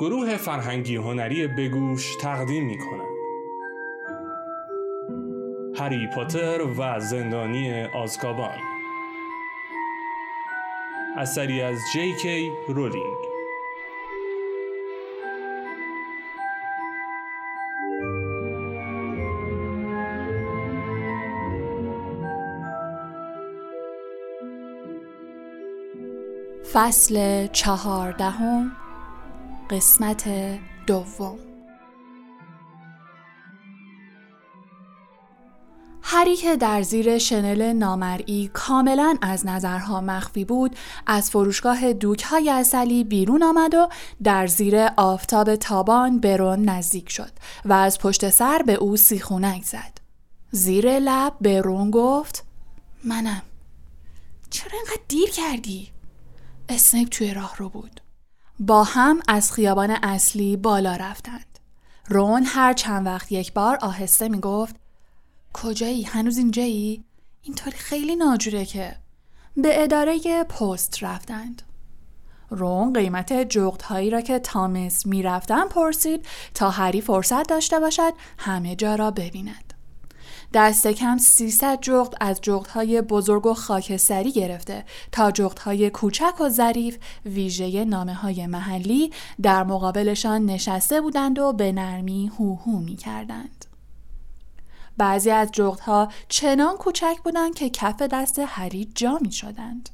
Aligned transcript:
گروه 0.00 0.36
فرهنگی 0.36 0.96
هنری 0.96 1.46
بگوش 1.46 2.16
تقدیم 2.16 2.66
می 2.66 2.78
کنند. 2.78 3.18
هری 5.78 6.08
پاتر 6.14 6.62
و 6.78 7.00
زندانی 7.00 7.84
آزکابان 7.84 8.58
اثری 11.16 11.62
از 11.62 11.78
جی 11.92 12.14
کی 12.22 12.52
رولینگ 12.68 13.18
فصل 26.72 27.46
چهاردهم 27.46 28.72
قسمت 29.70 30.28
دوم 30.86 31.38
هری 36.02 36.36
که 36.36 36.56
در 36.56 36.82
زیر 36.82 37.18
شنل 37.18 37.72
نامرئی 37.72 38.50
کاملا 38.52 39.16
از 39.22 39.46
نظرها 39.46 40.00
مخفی 40.00 40.44
بود 40.44 40.76
از 41.06 41.30
فروشگاه 41.30 41.92
دوک 41.92 42.22
های 42.22 42.50
اصلی 42.50 43.04
بیرون 43.04 43.42
آمد 43.42 43.74
و 43.74 43.88
در 44.22 44.46
زیر 44.46 44.88
آفتاب 44.96 45.56
تابان 45.56 46.20
برون 46.20 46.68
نزدیک 46.68 47.10
شد 47.10 47.32
و 47.64 47.72
از 47.72 47.98
پشت 47.98 48.30
سر 48.30 48.62
به 48.66 48.74
او 48.74 48.96
سیخونک 48.96 49.64
زد. 49.64 49.98
زیر 50.50 50.98
لب 50.98 51.32
برون 51.40 51.90
گفت 51.90 52.44
منم 53.04 53.42
چرا 54.50 54.78
اینقدر 54.78 55.02
دیر 55.08 55.30
کردی؟ 55.30 55.88
اسنیپ 56.68 57.08
توی 57.08 57.34
راه 57.34 57.56
رو 57.56 57.68
بود. 57.68 58.00
با 58.60 58.84
هم 58.84 59.20
از 59.28 59.52
خیابان 59.52 59.90
اصلی 59.90 60.56
بالا 60.56 60.96
رفتند. 60.96 61.58
رون 62.08 62.42
هر 62.46 62.72
چند 62.72 63.06
وقت 63.06 63.32
یک 63.32 63.52
بار 63.52 63.78
آهسته 63.82 64.28
می 64.28 64.40
گفت 64.40 64.76
کجایی؟ 65.52 66.02
هنوز 66.02 66.38
اینجایی؟ 66.38 67.04
اینطوری 67.42 67.76
خیلی 67.76 68.16
ناجوره 68.16 68.64
که 68.64 68.96
به 69.56 69.82
اداره 69.82 70.44
پست 70.44 71.02
رفتند. 71.02 71.62
رون 72.50 72.92
قیمت 72.92 73.32
جغت 73.32 73.82
هایی 73.82 74.10
را 74.10 74.20
که 74.20 74.38
تامس 74.38 75.06
می 75.06 75.22
رفتن 75.22 75.68
پرسید 75.68 76.26
تا 76.54 76.70
هری 76.70 77.00
فرصت 77.00 77.48
داشته 77.48 77.80
باشد 77.80 78.12
همه 78.38 78.76
جا 78.76 78.94
را 78.94 79.10
ببیند. 79.10 79.67
دست 80.54 80.86
کم 80.86 81.18
300 81.18 81.78
جغد 81.80 82.14
از 82.20 82.40
های 82.74 83.02
بزرگ 83.02 83.46
و 83.46 83.54
خاکستری 83.54 84.32
گرفته 84.32 84.84
تا 85.12 85.32
های 85.64 85.90
کوچک 85.90 86.40
و 86.40 86.48
ظریف 86.48 86.98
ویژه 87.26 87.84
نامه 87.84 88.14
های 88.14 88.46
محلی 88.46 89.12
در 89.42 89.64
مقابلشان 89.64 90.44
نشسته 90.44 91.00
بودند 91.00 91.38
و 91.38 91.52
به 91.52 91.72
نرمی 91.72 92.30
هوهو 92.38 92.78
می 92.78 92.96
کردند. 92.96 93.64
بعضی 94.96 95.30
از 95.30 95.50
ها 95.80 96.08
چنان 96.28 96.76
کوچک 96.76 97.16
بودند 97.24 97.54
که 97.54 97.70
کف 97.70 98.02
دست 98.02 98.38
هری 98.38 98.92
جا 98.94 99.18
می 99.22 99.32
شدند. 99.32 99.88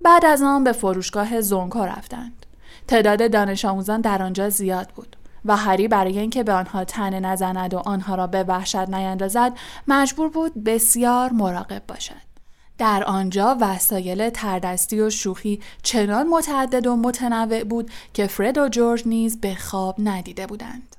بعد 0.00 0.24
از 0.24 0.42
آن 0.42 0.64
به 0.64 0.72
فروشگاه 0.72 1.40
زونکو 1.40 1.84
رفتند. 1.84 2.46
تعداد 2.88 3.32
دانش 3.32 3.64
آموزان 3.64 4.00
در 4.00 4.22
آنجا 4.22 4.50
زیاد 4.50 4.88
بود. 4.88 5.16
و 5.44 5.56
هری 5.56 5.88
برای 5.88 6.18
اینکه 6.18 6.42
به 6.42 6.52
آنها 6.52 6.84
تنه 6.84 7.20
نزند 7.20 7.74
و 7.74 7.78
آنها 7.78 8.14
را 8.14 8.26
به 8.26 8.42
وحشت 8.42 8.76
نیندازد 8.76 9.52
مجبور 9.88 10.28
بود 10.28 10.64
بسیار 10.64 11.32
مراقب 11.32 11.82
باشد. 11.88 12.30
در 12.78 13.04
آنجا 13.04 13.56
وسایل 13.60 14.30
تردستی 14.30 15.00
و 15.00 15.10
شوخی 15.10 15.60
چنان 15.82 16.28
متعدد 16.28 16.86
و 16.86 16.96
متنوع 16.96 17.64
بود 17.64 17.90
که 18.14 18.26
فرد 18.26 18.58
و 18.58 18.68
جورج 18.68 19.02
نیز 19.06 19.40
به 19.40 19.54
خواب 19.54 19.96
ندیده 19.98 20.46
بودند. 20.46 20.96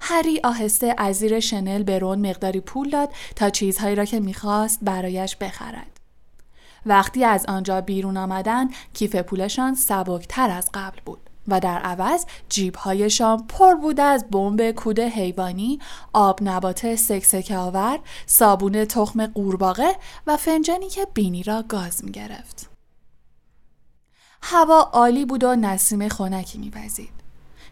هری 0.00 0.40
آهسته 0.44 0.94
از 0.98 1.16
زیر 1.16 1.40
شنل 1.40 1.82
به 1.82 1.98
رون 1.98 2.28
مقداری 2.30 2.60
پول 2.60 2.90
داد 2.90 3.10
تا 3.36 3.50
چیزهایی 3.50 3.94
را 3.94 4.04
که 4.04 4.20
می‌خواست 4.20 4.78
برایش 4.82 5.36
بخرد. 5.36 6.00
وقتی 6.86 7.24
از 7.24 7.46
آنجا 7.46 7.80
بیرون 7.80 8.16
آمدن 8.16 8.68
کیف 8.94 9.16
پولشان 9.16 9.74
سبکتر 9.74 10.50
از 10.50 10.70
قبل 10.74 10.98
بود. 11.04 11.27
و 11.48 11.60
در 11.60 11.78
عوض 11.78 12.24
جیبهایشان 12.48 13.46
پر 13.46 13.74
بود 13.74 14.00
از 14.00 14.24
بمب 14.30 14.70
کود 14.70 15.00
حیوانی، 15.00 15.78
آب 16.12 16.38
نبات 16.42 16.94
سکسک 16.94 17.52
آور، 17.56 17.98
صابون 18.26 18.84
تخم 18.84 19.26
قورباغه 19.26 19.96
و 20.26 20.36
فنجانی 20.36 20.88
که 20.88 21.06
بینی 21.14 21.42
را 21.42 21.64
گاز 21.68 22.04
می 22.04 22.12
گرفت. 22.12 22.70
هوا 24.42 24.80
عالی 24.92 25.24
بود 25.24 25.44
و 25.44 25.56
نسیم 25.56 26.08
خنکی 26.08 26.58
میوزید. 26.58 27.18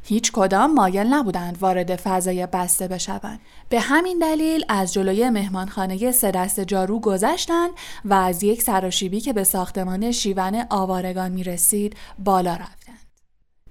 هیچ 0.02 0.32
کدام 0.32 0.74
مایل 0.74 1.06
نبودند 1.06 1.58
وارد 1.60 1.96
فضای 1.96 2.46
بسته 2.46 2.88
بشوند. 2.88 3.40
به 3.68 3.80
همین 3.80 4.18
دلیل 4.18 4.64
از 4.68 4.92
جلوی 4.92 5.30
مهمانخانه 5.30 6.12
سه 6.12 6.30
دست 6.30 6.60
جارو 6.60 7.00
گذشتند 7.00 7.70
و 8.04 8.14
از 8.14 8.42
یک 8.42 8.62
سراشیبی 8.62 9.20
که 9.20 9.32
به 9.32 9.44
ساختمان 9.44 10.12
شیون 10.12 10.64
آوارگان 10.70 11.32
می 11.32 11.44
رسید 11.44 11.96
بالا 12.18 12.54
رفت. 12.54 12.85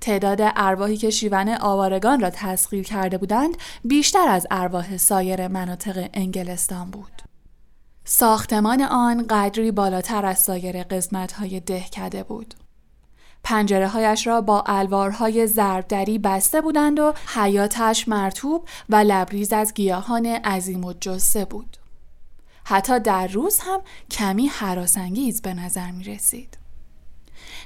تعداد 0.06 0.40
ارواحی 0.42 0.98
که 0.98 1.10
شیون 1.10 1.50
آوارگان 1.50 2.20
را 2.20 2.30
تسخیر 2.30 2.84
کرده 2.84 3.18
بودند 3.18 3.58
بیشتر 3.84 4.28
از 4.28 4.48
ارواح 4.52 4.98
سایر 4.98 5.48
مناطق 5.48 6.10
انگلستان 6.14 6.92
بود. 6.92 7.22
ساختمان 8.04 8.82
آن 8.82 9.26
قدری 9.30 9.72
بالاتر 9.72 10.26
از 10.26 10.40
سایر 10.40 10.84
قسمت 10.84 11.32
های 11.32 11.60
دهکده 11.60 12.24
بود. 12.24 12.54
پنجره 13.44 13.88
هایش 13.88 14.28
را 14.28 14.42
با 14.42 14.64
الوارهای 14.66 15.48
ضربدری 15.48 16.20
بسته 16.20 16.62
بودند 16.62 17.00
و 17.00 17.14
حیاتش 17.36 18.08
مرتوب 18.08 18.68
و 18.90 18.96
لبریز 18.96 19.54
از 19.54 19.74
گیاهان 19.74 20.26
عظیم 20.26 20.86
و 20.86 20.94
جسه 20.94 21.46
بود. 21.46 21.78
حتی 22.64 23.00
در 23.00 23.28
روز 23.28 23.60
هم 23.60 23.82
کمی 24.12 24.48
حراسانگیز 24.48 25.42
به 25.42 25.54
نظر 25.54 25.92
می 25.92 26.04
رسید. 26.04 26.65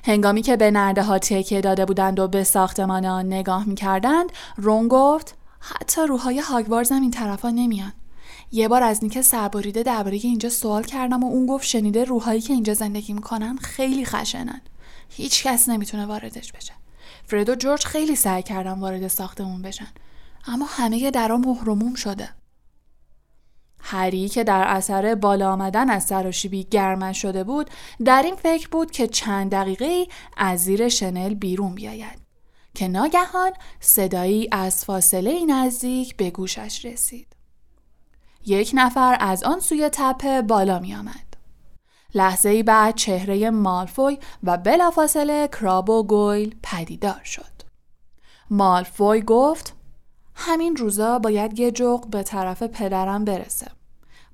هنگامی 0.04 0.42
که 0.42 0.58
به 0.58 0.72
نرده 0.72 1.04
ها 1.04 1.20
تکیه 1.20 1.62
داده 1.62 1.86
بودند 1.86 2.20
و 2.20 2.28
به 2.28 2.44
ساختمان 2.44 3.06
آن 3.06 3.26
نگاه 3.26 3.66
می 3.66 3.76
کردند 3.76 4.32
رون 4.58 4.88
گفت 4.88 5.36
حتی 5.60 6.02
روحای 6.02 6.40
هاگوارز 6.40 6.92
هم 6.92 7.02
این 7.02 7.12
طرفا 7.12 7.50
نمیان. 7.50 7.94
یه 8.52 8.68
بار 8.68 8.84
از 8.84 9.04
نیک 9.04 9.22
سربریده 9.22 9.84
درباره 9.84 10.18
اینجا 10.18 10.50
سوال 10.50 10.84
کردم 10.84 11.24
و 11.24 11.28
اون 11.28 11.46
گفت 11.46 11.66
شنیده 11.66 12.04
روحایی 12.04 12.42
که 12.42 12.54
اینجا 12.54 12.74
زندگی 12.74 13.14
می‌کنن 13.14 13.58
خیلی 13.58 14.06
خشنن. 14.06 14.62
هیچ 15.10 15.44
کس 15.44 15.70
نمی‌تونه 15.70 16.06
واردش 16.06 16.52
بشه. 16.52 16.74
فرد 17.28 17.50
و 17.50 17.56
جورج 17.56 17.86
خیلی 17.86 18.16
سعی 18.16 18.44
کردن 18.44 18.80
وارد 18.80 19.08
ساختمون 19.08 19.62
بشن. 19.62 19.88
اما 20.48 20.66
همه 20.70 21.12
درا 21.12 21.38
مهرموم 21.38 21.96
شده. 21.96 22.30
هری 23.82 24.30
که 24.30 24.44
در 24.44 24.64
اثر 24.68 25.16
بالا 25.16 25.52
آمدن 25.52 25.90
از 25.90 26.04
سراشیبی 26.04 26.64
گرمش 26.64 27.22
شده 27.22 27.44
بود 27.44 27.70
در 28.06 28.22
این 28.22 28.36
فکر 28.36 28.68
بود 28.70 28.92
که 28.92 29.08
چند 29.08 29.52
دقیقه 29.52 30.08
از 30.38 30.60
زیر 30.60 30.90
شنل 30.90 31.34
بیرون 31.34 31.76
بیاید 31.76 32.20
که 32.74 32.88
ناگهان 32.88 33.52
صدایی 33.80 34.50
از 34.52 34.86
فاصله 34.86 35.46
نزدیک 35.46 36.18
به 36.18 36.30
گوشش 36.30 36.86
رسید 36.86 37.36
یک 38.46 38.72
نفر 38.74 39.18
از 39.20 39.44
آن 39.44 39.60
سوی 39.60 39.90
تپه 39.94 40.42
بالا 40.42 40.80
می 40.80 40.96
آمد. 40.96 41.30
لحظه 42.14 42.50
ای 42.50 42.64
بعد 42.64 42.96
چهره 42.96 43.50
مالفوی 43.50 44.20
و 44.44 44.58
بلافاصله 44.58 45.48
کراب 45.48 45.90
و 45.90 46.04
گویل 46.04 46.56
پدیدار 46.64 47.22
شد. 47.24 47.44
مالفوی 48.50 49.22
گفت 49.22 49.76
همین 50.42 50.76
روزا 50.76 51.20
باید 51.20 51.60
یه 51.60 51.72
جغ 51.72 52.10
به 52.10 52.24
طرف 52.24 52.64
پدرم 52.64 53.26
برسه. 53.26 53.68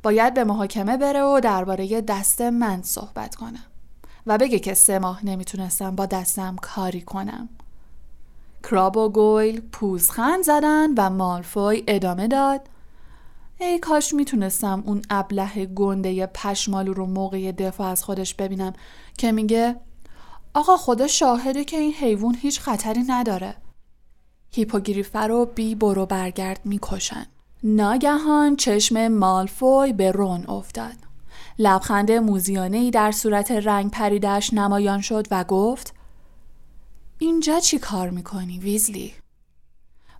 باید 0.03 0.33
به 0.33 0.43
محاکمه 0.43 0.97
بره 0.97 1.23
و 1.23 1.39
درباره 1.39 2.01
دست 2.01 2.41
من 2.41 2.81
صحبت 2.81 3.35
کنم 3.35 3.65
و 4.27 4.37
بگه 4.37 4.59
که 4.59 4.73
سه 4.73 4.99
ماه 4.99 5.25
نمی‌تونستم 5.25 5.95
با 5.95 6.05
دستم 6.05 6.55
کاری 6.61 7.01
کنم. 7.01 7.49
کراب 8.63 8.97
و 8.97 9.09
گویل 9.09 9.61
پوزخند 9.61 10.43
زدن 10.43 10.93
و 10.97 11.09
مالفوی 11.09 11.83
ادامه 11.87 12.27
داد 12.27 12.61
ای 13.59 13.79
کاش 13.79 14.13
می‌تونستم 14.13 14.83
اون 14.85 15.01
ابله 15.09 15.65
گنده 15.65 16.25
پشمالو 16.25 16.93
رو 16.93 17.05
موقع 17.05 17.51
دفاع 17.51 17.87
از 17.87 18.03
خودش 18.03 18.33
ببینم 18.33 18.73
که 19.17 19.31
میگه 19.31 19.75
آقا 20.53 20.77
خدا 20.77 21.07
شاهده 21.07 21.63
که 21.63 21.77
این 21.77 21.93
حیوان 21.93 22.35
هیچ 22.35 22.59
خطری 22.59 23.03
نداره 23.07 23.55
هیپوگریفر 24.55 25.27
رو 25.27 25.45
بی 25.45 25.75
برو 25.75 26.05
برگرد 26.05 26.59
می‌کشن 26.65 27.25
ناگهان 27.63 28.55
چشم 28.55 29.07
مالفوی 29.07 29.93
به 29.93 30.11
رون 30.11 30.45
افتاد 30.45 30.95
لبخند 31.59 32.11
موزیانه 32.11 32.77
ای 32.77 32.91
در 32.91 33.11
صورت 33.11 33.51
رنگ 33.51 33.91
پریدش 33.91 34.53
نمایان 34.53 35.01
شد 35.01 35.27
و 35.31 35.43
گفت 35.43 35.93
اینجا 37.19 37.59
چی 37.59 37.79
کار 37.79 38.09
می‌کنی 38.09 38.59
ویزلی؟ 38.59 39.13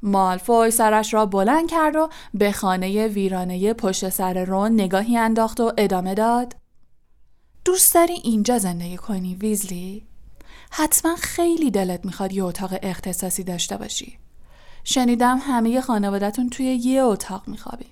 مالفوی 0.04 0.72
سرش 0.72 1.14
را 1.14 1.26
بلند 1.26 1.70
کرد 1.70 1.96
و 1.96 2.10
به 2.34 2.52
خانه 2.52 3.08
ویرانه 3.08 3.74
پشت 3.74 4.10
سر 4.10 4.44
رون 4.44 4.74
نگاهی 4.74 5.18
انداخت 5.18 5.60
و 5.60 5.74
ادامه 5.78 6.14
داد 6.14 6.56
دوست 7.66 7.94
داری 7.94 8.14
اینجا 8.14 8.58
زندگی 8.58 8.98
کنی 8.98 9.36
ویزلی؟ 9.36 10.06
حتما 10.72 11.16
خیلی 11.16 11.72
دلت 11.72 12.06
می‌خواد 12.06 12.34
یه 12.34 12.44
اتاق 12.44 12.74
اختصاصی 12.84 13.44
داشته 13.44 13.78
باشی 13.78 14.18
شنیدم 14.88 15.40
همه 15.42 15.82
خانوادتون 15.82 16.50
توی 16.50 16.66
یه 16.66 17.04
اتاق 17.04 17.48
میخوابین. 17.48 17.90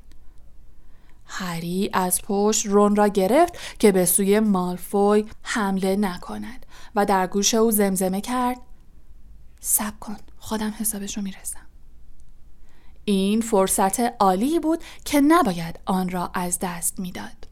هری 1.25 1.89
از 1.93 2.21
پشت 2.21 2.65
رون 2.65 2.95
را 2.95 3.07
گرفت 3.07 3.53
که 3.79 3.91
به 3.91 4.05
سوی 4.05 4.39
مالفوی 4.39 5.25
حمله 5.41 5.95
نکند 5.95 6.65
و 6.95 7.05
در 7.05 7.27
گوش 7.27 7.53
او 7.53 7.71
زمزمه 7.71 8.21
کرد. 8.21 8.57
سب 9.59 9.99
کن 9.99 10.17
خودم 10.39 10.73
حسابش 10.79 11.17
رو 11.17 11.23
می‌رسم. 11.23 11.59
این 13.05 13.41
فرصت 13.41 13.99
عالی 13.99 14.59
بود 14.59 14.83
که 15.05 15.21
نباید 15.21 15.79
آن 15.85 16.09
را 16.09 16.31
از 16.33 16.59
دست 16.61 16.99
می‌داد. 16.99 17.47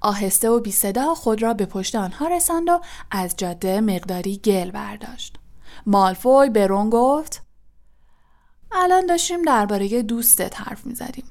آهسته 0.00 0.50
و 0.50 0.60
بی 0.60 0.72
صدا 0.72 1.14
خود 1.14 1.42
را 1.42 1.54
به 1.54 1.66
پشت 1.66 1.94
آنها 1.94 2.26
رساند 2.26 2.68
و 2.68 2.80
از 3.10 3.34
جاده 3.36 3.80
مقداری 3.80 4.38
گل 4.38 4.70
برداشت. 4.70 5.36
مالفوی 5.86 6.50
به 6.50 6.66
رون 6.66 6.90
گفت 6.90 7.45
الان 8.72 9.06
داشتیم 9.06 9.42
درباره 9.42 10.02
دوستت 10.02 10.60
حرف 10.60 10.86
می‌زدیم. 10.86 11.24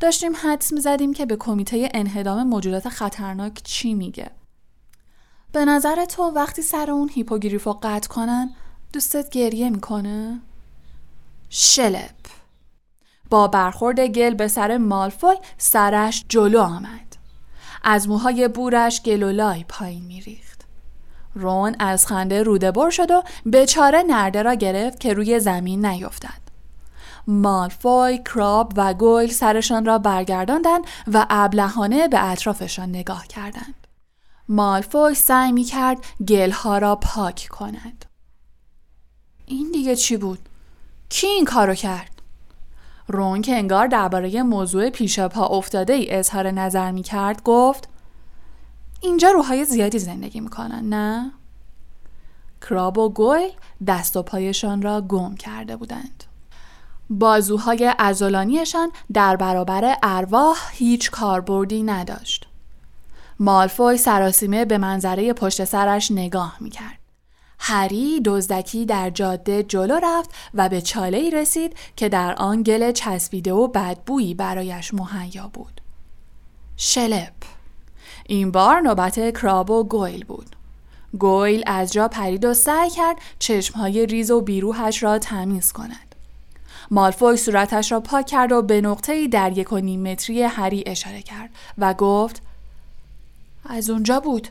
داشتیم 0.00 0.32
حدس 0.36 0.72
می‌زدیم 0.72 1.12
که 1.12 1.26
به 1.26 1.36
کمیته 1.36 1.88
انهدام 1.94 2.42
موجودات 2.42 2.88
خطرناک 2.88 3.60
چی 3.64 3.94
میگه. 3.94 4.30
به 5.52 5.64
نظر 5.64 6.04
تو 6.04 6.22
وقتی 6.22 6.62
سر 6.62 6.90
اون 6.90 7.08
هیپوگریف 7.08 7.64
رو 7.64 7.78
قطع 7.82 8.08
کنن 8.08 8.54
دوستت 8.92 9.30
گریه 9.30 9.70
می‌کنه؟ 9.70 10.40
شلپ. 11.50 12.14
با 13.30 13.48
برخورد 13.48 14.00
گل 14.00 14.34
به 14.34 14.48
سر 14.48 14.78
مالفوی 14.78 15.36
سرش 15.58 16.24
جلو 16.28 16.60
آمد. 16.60 17.16
از 17.82 18.08
موهای 18.08 18.48
بورش 18.48 19.02
گلولای 19.02 19.64
پایین 19.68 20.04
میریخت. 20.04 20.64
رون 21.34 21.76
از 21.78 22.06
خنده 22.06 22.42
روده 22.42 22.70
بر 22.70 22.90
شد 22.90 23.10
و 23.10 23.22
چاره 23.66 24.02
نرده 24.02 24.42
را 24.42 24.54
گرفت 24.54 25.00
که 25.00 25.12
روی 25.12 25.40
زمین 25.40 25.86
نیفتد. 25.86 26.49
مالفوی، 27.26 28.18
کراب 28.18 28.72
و 28.76 28.94
گویل 28.94 29.30
سرشان 29.30 29.84
را 29.84 29.98
برگرداندند 29.98 30.84
و 31.12 31.26
ابلهانه 31.30 32.08
به 32.08 32.24
اطرافشان 32.24 32.88
نگاه 32.88 33.26
کردند. 33.26 33.86
مالفوی 34.48 35.14
سعی 35.14 35.52
می 35.52 35.64
کرد 35.64 35.98
گلها 36.28 36.78
را 36.78 36.96
پاک 36.96 37.48
کند. 37.50 38.04
این 39.46 39.70
دیگه 39.72 39.96
چی 39.96 40.16
بود؟ 40.16 40.38
کی 41.08 41.26
این 41.26 41.44
کارو 41.44 41.74
کرد؟ 41.74 42.22
رون 43.08 43.42
که 43.42 43.56
انگار 43.56 43.86
درباره 43.86 44.42
موضوع 44.42 44.90
پیش 44.90 45.20
پا 45.20 45.46
افتاده 45.46 45.92
ای 45.92 46.10
اظهار 46.10 46.50
نظر 46.50 46.90
می 46.90 47.02
کرد 47.02 47.42
گفت 47.42 47.88
اینجا 49.00 49.30
روحای 49.30 49.64
زیادی 49.64 49.98
زندگی 49.98 50.40
می‌کنن 50.40 50.88
نه؟ 50.88 51.32
کراب 52.60 52.98
و 52.98 53.08
گویل 53.08 53.50
دست 53.86 54.16
و 54.16 54.22
پایشان 54.22 54.82
را 54.82 55.00
گم 55.00 55.34
کرده 55.34 55.76
بودند. 55.76 56.24
بازوهای 57.10 57.94
ازولانیشان 57.98 58.92
در 59.12 59.36
برابر 59.36 59.96
ارواح 60.02 60.58
هیچ 60.72 61.10
کاربردی 61.10 61.82
نداشت. 61.82 62.46
مالفوی 63.38 63.96
سراسیمه 63.96 64.64
به 64.64 64.78
منظره 64.78 65.32
پشت 65.32 65.64
سرش 65.64 66.10
نگاه 66.10 66.56
می‌کرد. 66.60 66.98
هری 67.58 68.20
دزدکی 68.24 68.86
در 68.86 69.10
جاده 69.10 69.62
جلو 69.62 70.00
رفت 70.02 70.30
و 70.54 70.68
به 70.68 70.80
چاله 70.80 71.18
ای 71.18 71.30
رسید 71.30 71.76
که 71.96 72.08
در 72.08 72.34
آن 72.34 72.62
گل 72.62 72.92
چسبیده 72.92 73.52
و 73.52 73.68
بدبویی 73.68 74.34
برایش 74.34 74.94
مهیا 74.94 75.50
بود. 75.52 75.80
شلپ 76.76 77.32
این 78.26 78.50
بار 78.50 78.80
نوبت 78.80 79.40
کراب 79.40 79.70
و 79.70 79.84
گویل 79.84 80.24
بود. 80.24 80.56
گویل 81.18 81.62
از 81.66 81.92
جا 81.92 82.08
پرید 82.08 82.44
و 82.44 82.54
سعی 82.54 82.90
کرد 82.90 83.16
چشمهای 83.38 84.06
ریز 84.06 84.30
و 84.30 84.40
بیروهش 84.40 85.02
را 85.02 85.18
تمیز 85.18 85.72
کند. 85.72 86.09
مالفوی 86.90 87.36
صورتش 87.36 87.92
را 87.92 88.00
پاک 88.00 88.26
کرد 88.26 88.52
و 88.52 88.62
به 88.62 88.80
نقطه‌ای 88.80 89.28
در 89.28 89.58
یک 89.58 89.72
و 89.72 89.78
نیم 89.78 90.02
متری 90.02 90.42
هری 90.42 90.84
اشاره 90.86 91.22
کرد 91.22 91.50
و 91.78 91.94
گفت 91.94 92.42
از 93.64 93.90
اونجا 93.90 94.20
بود. 94.20 94.48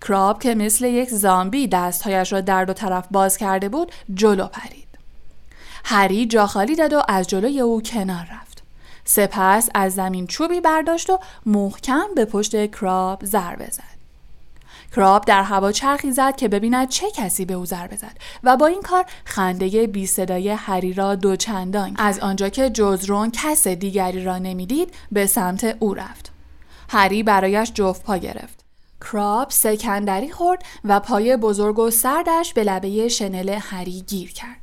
کراب 0.00 0.42
که 0.42 0.54
مثل 0.54 0.84
یک 0.84 1.08
زامبی 1.08 1.68
دستهایش 1.68 2.32
را 2.32 2.40
در 2.40 2.64
دو 2.64 2.72
طرف 2.72 3.06
باز 3.10 3.36
کرده 3.36 3.68
بود 3.68 3.92
جلو 4.14 4.46
پرید. 4.46 4.88
هری 5.84 6.26
جا 6.26 6.46
خالی 6.46 6.76
داد 6.76 6.92
و 6.92 7.02
از 7.08 7.26
جلوی 7.26 7.60
او 7.60 7.82
کنار 7.82 8.28
رفت. 8.32 8.62
سپس 9.04 9.68
از 9.74 9.94
زمین 9.94 10.26
چوبی 10.26 10.60
برداشت 10.60 11.10
و 11.10 11.18
محکم 11.46 12.04
به 12.16 12.24
پشت 12.24 12.70
کراب 12.70 13.24
ضربه 13.24 13.66
زد. 13.70 13.91
کراب 14.92 15.24
در 15.24 15.42
هوا 15.42 15.72
چرخی 15.72 16.12
زد 16.12 16.36
که 16.36 16.48
ببیند 16.48 16.88
چه 16.88 17.10
کسی 17.10 17.44
به 17.44 17.54
او 17.54 17.66
ضربه 17.66 17.96
زد 17.96 18.16
و 18.42 18.56
با 18.56 18.66
این 18.66 18.82
کار 18.82 19.04
خنده 19.24 19.86
بی 19.86 20.06
صدای 20.06 20.48
هری 20.48 20.92
را 20.92 21.14
دوچندان 21.14 21.94
از 21.98 22.18
آنجا 22.18 22.48
که 22.48 22.70
جزرون 22.70 23.30
کس 23.30 23.68
دیگری 23.68 24.24
را 24.24 24.38
نمی‌دید 24.38 24.94
به 25.12 25.26
سمت 25.26 25.76
او 25.80 25.94
رفت. 25.94 26.32
هری 26.88 27.22
برایش 27.22 27.72
جفت 27.72 28.02
پا 28.02 28.16
گرفت. 28.16 28.64
کراب 29.00 29.50
سکندری 29.50 30.30
خورد 30.30 30.62
و 30.84 31.00
پای 31.00 31.36
بزرگ 31.36 31.78
و 31.78 31.90
سردش 31.90 32.52
به 32.54 32.64
لبه 32.64 33.08
شنل 33.08 33.58
هری 33.62 34.00
گیر 34.00 34.32
کرد. 34.32 34.56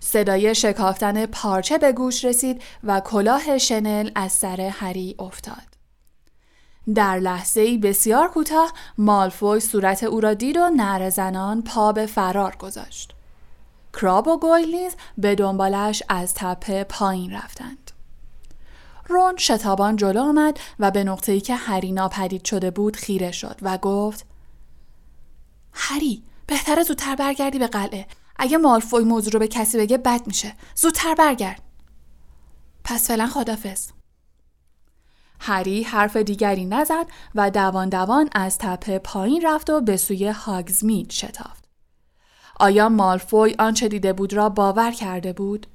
صدای 0.00 0.54
شکافتن 0.54 1.26
پارچه 1.26 1.78
به 1.78 1.92
گوش 1.92 2.24
رسید 2.24 2.62
و 2.84 3.00
کلاه 3.00 3.58
شنل 3.58 4.10
از 4.14 4.32
سر 4.32 4.60
هری 4.60 5.14
افتاد. 5.18 5.73
در 6.94 7.18
لحظه 7.18 7.60
ای 7.60 7.78
بسیار 7.78 8.28
کوتاه 8.28 8.72
مالفوی 8.98 9.60
صورت 9.60 10.04
او 10.04 10.20
را 10.20 10.34
دید 10.34 10.56
و 10.56 10.70
نر 10.76 11.10
زنان 11.10 11.62
پا 11.62 11.92
به 11.92 12.06
فرار 12.06 12.56
گذاشت. 12.56 13.14
کراب 13.92 14.28
و 14.28 14.38
گویلیز 14.38 14.96
به 15.18 15.34
دنبالش 15.34 16.02
از 16.08 16.34
تپه 16.34 16.84
پایین 16.84 17.32
رفتند. 17.32 17.90
رون 19.08 19.36
شتابان 19.36 19.96
جلو 19.96 20.20
آمد 20.20 20.60
و 20.78 20.90
به 20.90 21.04
نقطه 21.04 21.32
ای 21.32 21.40
که 21.40 21.54
هری 21.54 21.92
ناپدید 21.92 22.44
شده 22.44 22.70
بود 22.70 22.96
خیره 22.96 23.32
شد 23.32 23.58
و 23.62 23.78
گفت 23.78 24.26
هری 25.72 26.22
بهتره 26.46 26.82
زودتر 26.82 27.16
برگردی 27.16 27.58
به 27.58 27.66
قلعه 27.66 28.06
اگه 28.36 28.58
مالفوی 28.58 29.04
موضوع 29.04 29.32
رو 29.32 29.38
به 29.38 29.48
کسی 29.48 29.78
بگه 29.78 29.98
بد 29.98 30.26
میشه 30.26 30.54
زودتر 30.74 31.14
برگرد 31.14 31.62
پس 32.84 33.08
فعلا 33.08 33.26
خدافز 33.26 33.88
هری 35.40 35.82
حرف 35.82 36.16
دیگری 36.16 36.64
نزد 36.64 37.06
و 37.34 37.50
دوان 37.50 37.88
دوان 37.88 38.28
از 38.32 38.58
تپه 38.58 38.98
پایین 38.98 39.42
رفت 39.46 39.70
و 39.70 39.80
به 39.80 39.96
سوی 39.96 40.28
هاگزمید 40.28 41.10
شتافت. 41.10 41.64
آیا 42.60 42.88
مالفوی 42.88 43.54
آنچه 43.58 43.88
دیده 43.88 44.12
بود 44.12 44.32
را 44.32 44.48
باور 44.48 44.90
کرده 44.90 45.32
بود؟ 45.32 45.66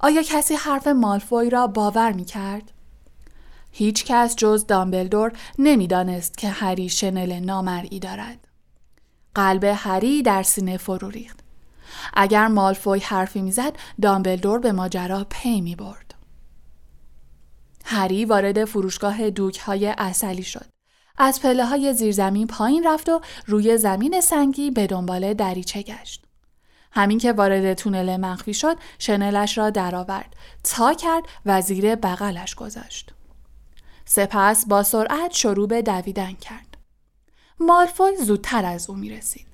آیا 0.00 0.22
کسی 0.22 0.54
حرف 0.54 0.86
مالفوی 0.86 1.50
را 1.50 1.66
باور 1.66 2.12
می 2.12 2.24
کرد؟ 2.24 2.72
هیچ 3.70 4.04
کس 4.04 4.36
جز 4.36 4.66
دامبلدور 4.66 5.32
نمی‌دانست 5.58 6.38
که 6.38 6.48
هری 6.48 6.88
شنل 6.88 7.40
نامرئی 7.40 8.00
دارد. 8.00 8.46
قلب 9.34 9.64
هری 9.64 10.22
در 10.22 10.42
سینه 10.42 10.76
فرو 10.76 11.10
ریخت. 11.10 11.40
اگر 12.14 12.48
مالفوی 12.48 13.00
حرفی 13.00 13.42
می‌زد 13.42 13.72
دامبلدور 14.02 14.58
به 14.58 14.72
ماجرا 14.72 15.26
پی 15.30 15.60
می 15.60 15.76
برد. 15.76 16.05
هری 17.88 18.24
وارد 18.24 18.64
فروشگاه 18.64 19.30
دوک 19.30 19.58
های 19.58 19.86
اصلی 19.86 20.42
شد. 20.42 20.66
از 21.18 21.42
پله 21.42 21.64
های 21.64 21.92
زیرزمین 21.92 22.46
پایین 22.46 22.86
رفت 22.86 23.08
و 23.08 23.20
روی 23.46 23.78
زمین 23.78 24.20
سنگی 24.20 24.70
به 24.70 24.86
دنبال 24.86 25.34
دریچه 25.34 25.82
گشت. 25.82 26.24
همین 26.92 27.18
که 27.18 27.32
وارد 27.32 27.74
تونل 27.74 28.16
مخفی 28.16 28.54
شد 28.54 28.76
شنلش 28.98 29.58
را 29.58 29.70
درآورد 29.70 30.36
تا 30.64 30.94
کرد 30.94 31.22
و 31.46 31.62
زیر 31.62 31.94
بغلش 31.94 32.54
گذاشت. 32.54 33.14
سپس 34.04 34.66
با 34.66 34.82
سرعت 34.82 35.32
شروع 35.32 35.68
به 35.68 35.82
دویدن 35.82 36.32
کرد. 36.32 36.76
مالفوی 37.60 38.16
زودتر 38.16 38.64
از 38.64 38.90
او 38.90 38.96
می 38.96 39.10
رسید. 39.10 39.46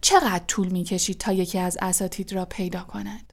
چقدر 0.00 0.44
طول 0.46 0.68
می 0.68 0.84
کشید 0.84 1.18
تا 1.18 1.32
یکی 1.32 1.58
از 1.58 1.78
اساتید 1.80 2.32
را 2.32 2.44
پیدا 2.44 2.82
کند؟ 2.82 3.32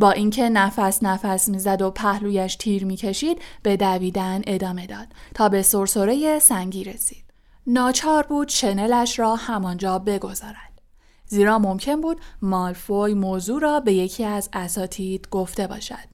با 0.00 0.10
اینکه 0.10 0.48
نفس 0.48 1.02
نفس 1.02 1.48
می‌زد 1.48 1.82
و 1.82 1.90
پهلویش 1.90 2.56
تیر 2.56 2.84
می‌کشید 2.84 3.42
به 3.62 3.76
دویدن 3.76 4.42
ادامه 4.46 4.86
داد 4.86 5.06
تا 5.34 5.48
به 5.48 5.62
سرسره 5.62 6.38
سنگی 6.38 6.84
رسید. 6.84 7.24
ناچار 7.66 8.26
بود 8.26 8.48
شنلش 8.48 9.18
را 9.18 9.36
همانجا 9.36 9.98
بگذارد. 9.98 10.80
زیرا 11.26 11.58
ممکن 11.58 12.00
بود 12.00 12.20
مالفوی 12.42 13.14
موضوع 13.14 13.60
را 13.60 13.80
به 13.80 13.92
یکی 13.92 14.24
از 14.24 14.48
اساتید 14.52 15.28
گفته 15.30 15.66
باشد. 15.66 16.08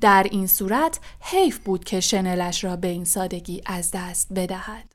در 0.00 0.26
این 0.30 0.46
صورت 0.46 1.00
حیف 1.20 1.58
بود 1.58 1.84
که 1.84 2.00
شنلش 2.00 2.64
را 2.64 2.76
به 2.76 2.88
این 2.88 3.04
سادگی 3.04 3.62
از 3.66 3.90
دست 3.94 4.32
بدهد. 4.32 4.92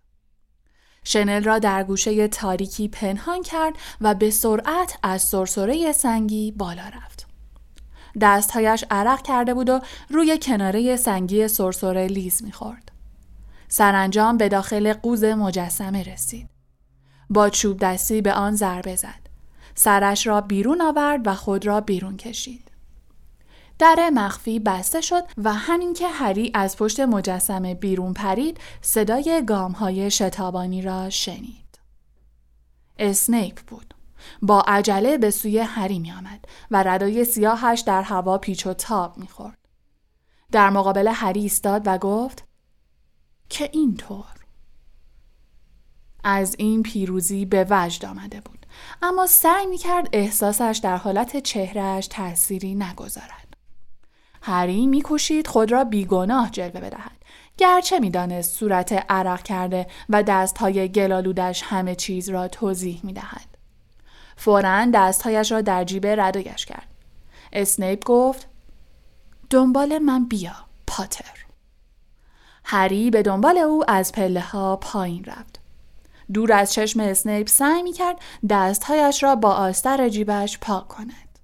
شنل 1.03 1.43
را 1.43 1.59
در 1.59 1.83
گوشه 1.83 2.27
تاریکی 2.27 2.87
پنهان 2.87 3.41
کرد 3.41 3.73
و 4.01 4.15
به 4.15 4.29
سرعت 4.29 4.97
از 5.03 5.21
سرسره 5.21 5.91
سنگی 5.91 6.51
بالا 6.51 6.87
رفت. 6.87 7.32
دستهایش 8.21 8.85
عرق 8.91 9.21
کرده 9.21 9.53
بود 9.53 9.69
و 9.69 9.79
روی 10.09 10.37
کناره 10.41 10.95
سنگی 10.95 11.47
سرسره 11.47 12.07
لیز 12.07 12.43
می‌خورد. 12.43 12.91
سرانجام 13.67 14.37
به 14.37 14.49
داخل 14.49 14.93
قوز 14.93 15.23
مجسمه 15.23 16.03
رسید. 16.03 16.49
با 17.29 17.49
چوب 17.49 17.79
دستی 17.79 18.21
به 18.21 18.33
آن 18.33 18.55
ضربه 18.55 18.95
زد. 18.95 19.23
سرش 19.75 20.27
را 20.27 20.41
بیرون 20.41 20.81
آورد 20.81 21.27
و 21.27 21.33
خود 21.33 21.65
را 21.65 21.81
بیرون 21.81 22.17
کشید. 22.17 22.71
در 23.79 24.09
مخفی 24.13 24.59
بسته 24.59 25.01
شد 25.01 25.23
و 25.37 25.53
همین 25.53 25.93
که 25.93 26.07
هری 26.07 26.51
از 26.53 26.77
پشت 26.77 26.99
مجسمه 26.99 27.75
بیرون 27.75 28.13
پرید 28.13 28.57
صدای 28.81 29.43
گام 29.47 29.71
های 29.71 30.11
شتابانی 30.11 30.81
را 30.81 31.09
شنید. 31.09 31.79
اسنیپ 32.99 33.59
بود. 33.67 33.92
با 34.41 34.61
عجله 34.61 35.17
به 35.17 35.31
سوی 35.31 35.59
هری 35.59 35.99
می 35.99 36.11
آمد 36.11 36.45
و 36.71 36.83
ردای 36.83 37.25
سیاهش 37.25 37.79
در 37.79 38.01
هوا 38.01 38.37
پیچ 38.37 38.67
و 38.67 38.73
تاب 38.73 39.17
می 39.17 39.27
خورد. 39.27 39.57
در 40.51 40.69
مقابل 40.69 41.07
هری 41.07 41.41
ایستاد 41.41 41.81
و 41.85 41.97
گفت 41.97 42.43
که 43.49 43.69
اینطور؟ 43.73 44.25
از 46.23 46.55
این 46.57 46.83
پیروزی 46.83 47.45
به 47.45 47.67
وجد 47.69 48.05
آمده 48.05 48.41
بود 48.41 48.65
اما 49.01 49.27
سعی 49.27 49.65
می 49.65 49.77
کرد 49.77 50.09
احساسش 50.13 50.79
در 50.83 50.97
حالت 50.97 51.37
چهرهش 51.37 52.07
تأثیری 52.07 52.75
نگذارد. 52.75 53.57
هری 54.41 54.87
میکوشید 54.87 55.47
خود 55.47 55.71
را 55.71 55.83
بیگناه 55.83 56.51
جلوه 56.51 56.81
بدهد 56.81 57.17
گرچه 57.57 57.99
می‌دانست 57.99 58.55
صورت 58.57 59.05
عرق 59.09 59.43
کرده 59.43 59.87
و 60.09 60.23
دستهای 60.23 60.89
گلالودش 60.89 61.63
همه 61.65 61.95
چیز 61.95 62.29
را 62.29 62.47
توضیح 62.47 62.99
می‌دهد. 63.03 63.52
فورا 64.37 64.85
دستهایش 64.93 65.51
را 65.51 65.61
در 65.61 65.83
جیب 65.83 66.07
ردایش 66.07 66.65
کرد. 66.65 66.87
اسنیپ 67.53 68.05
گفت 68.05 68.47
دنبال 69.49 69.97
من 69.97 70.25
بیا 70.25 70.55
پاتر. 70.87 71.45
هری 72.63 73.11
به 73.11 73.21
دنبال 73.21 73.57
او 73.57 73.83
از 73.87 74.11
پله 74.11 74.41
ها 74.41 74.75
پایین 74.75 75.23
رفت. 75.23 75.59
دور 76.33 76.53
از 76.53 76.73
چشم 76.73 76.99
اسنیپ 76.99 77.49
سعی 77.49 77.83
می 77.83 77.93
کرد 77.93 78.19
دستهایش 78.49 79.23
را 79.23 79.35
با 79.35 79.53
آستر 79.53 80.09
جیبش 80.09 80.57
پاک 80.59 80.87
کند. 80.87 81.39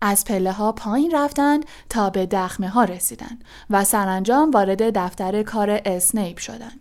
از 0.00 0.24
پله 0.24 0.52
ها 0.52 0.72
پایین 0.72 1.10
رفتند 1.14 1.64
تا 1.88 2.10
به 2.10 2.26
دخمه 2.26 2.68
ها 2.68 2.84
رسیدند 2.84 3.44
و 3.70 3.84
سرانجام 3.84 4.50
وارد 4.50 4.98
دفتر 4.98 5.42
کار 5.42 5.80
اسنیپ 5.84 6.38
شدند. 6.38 6.80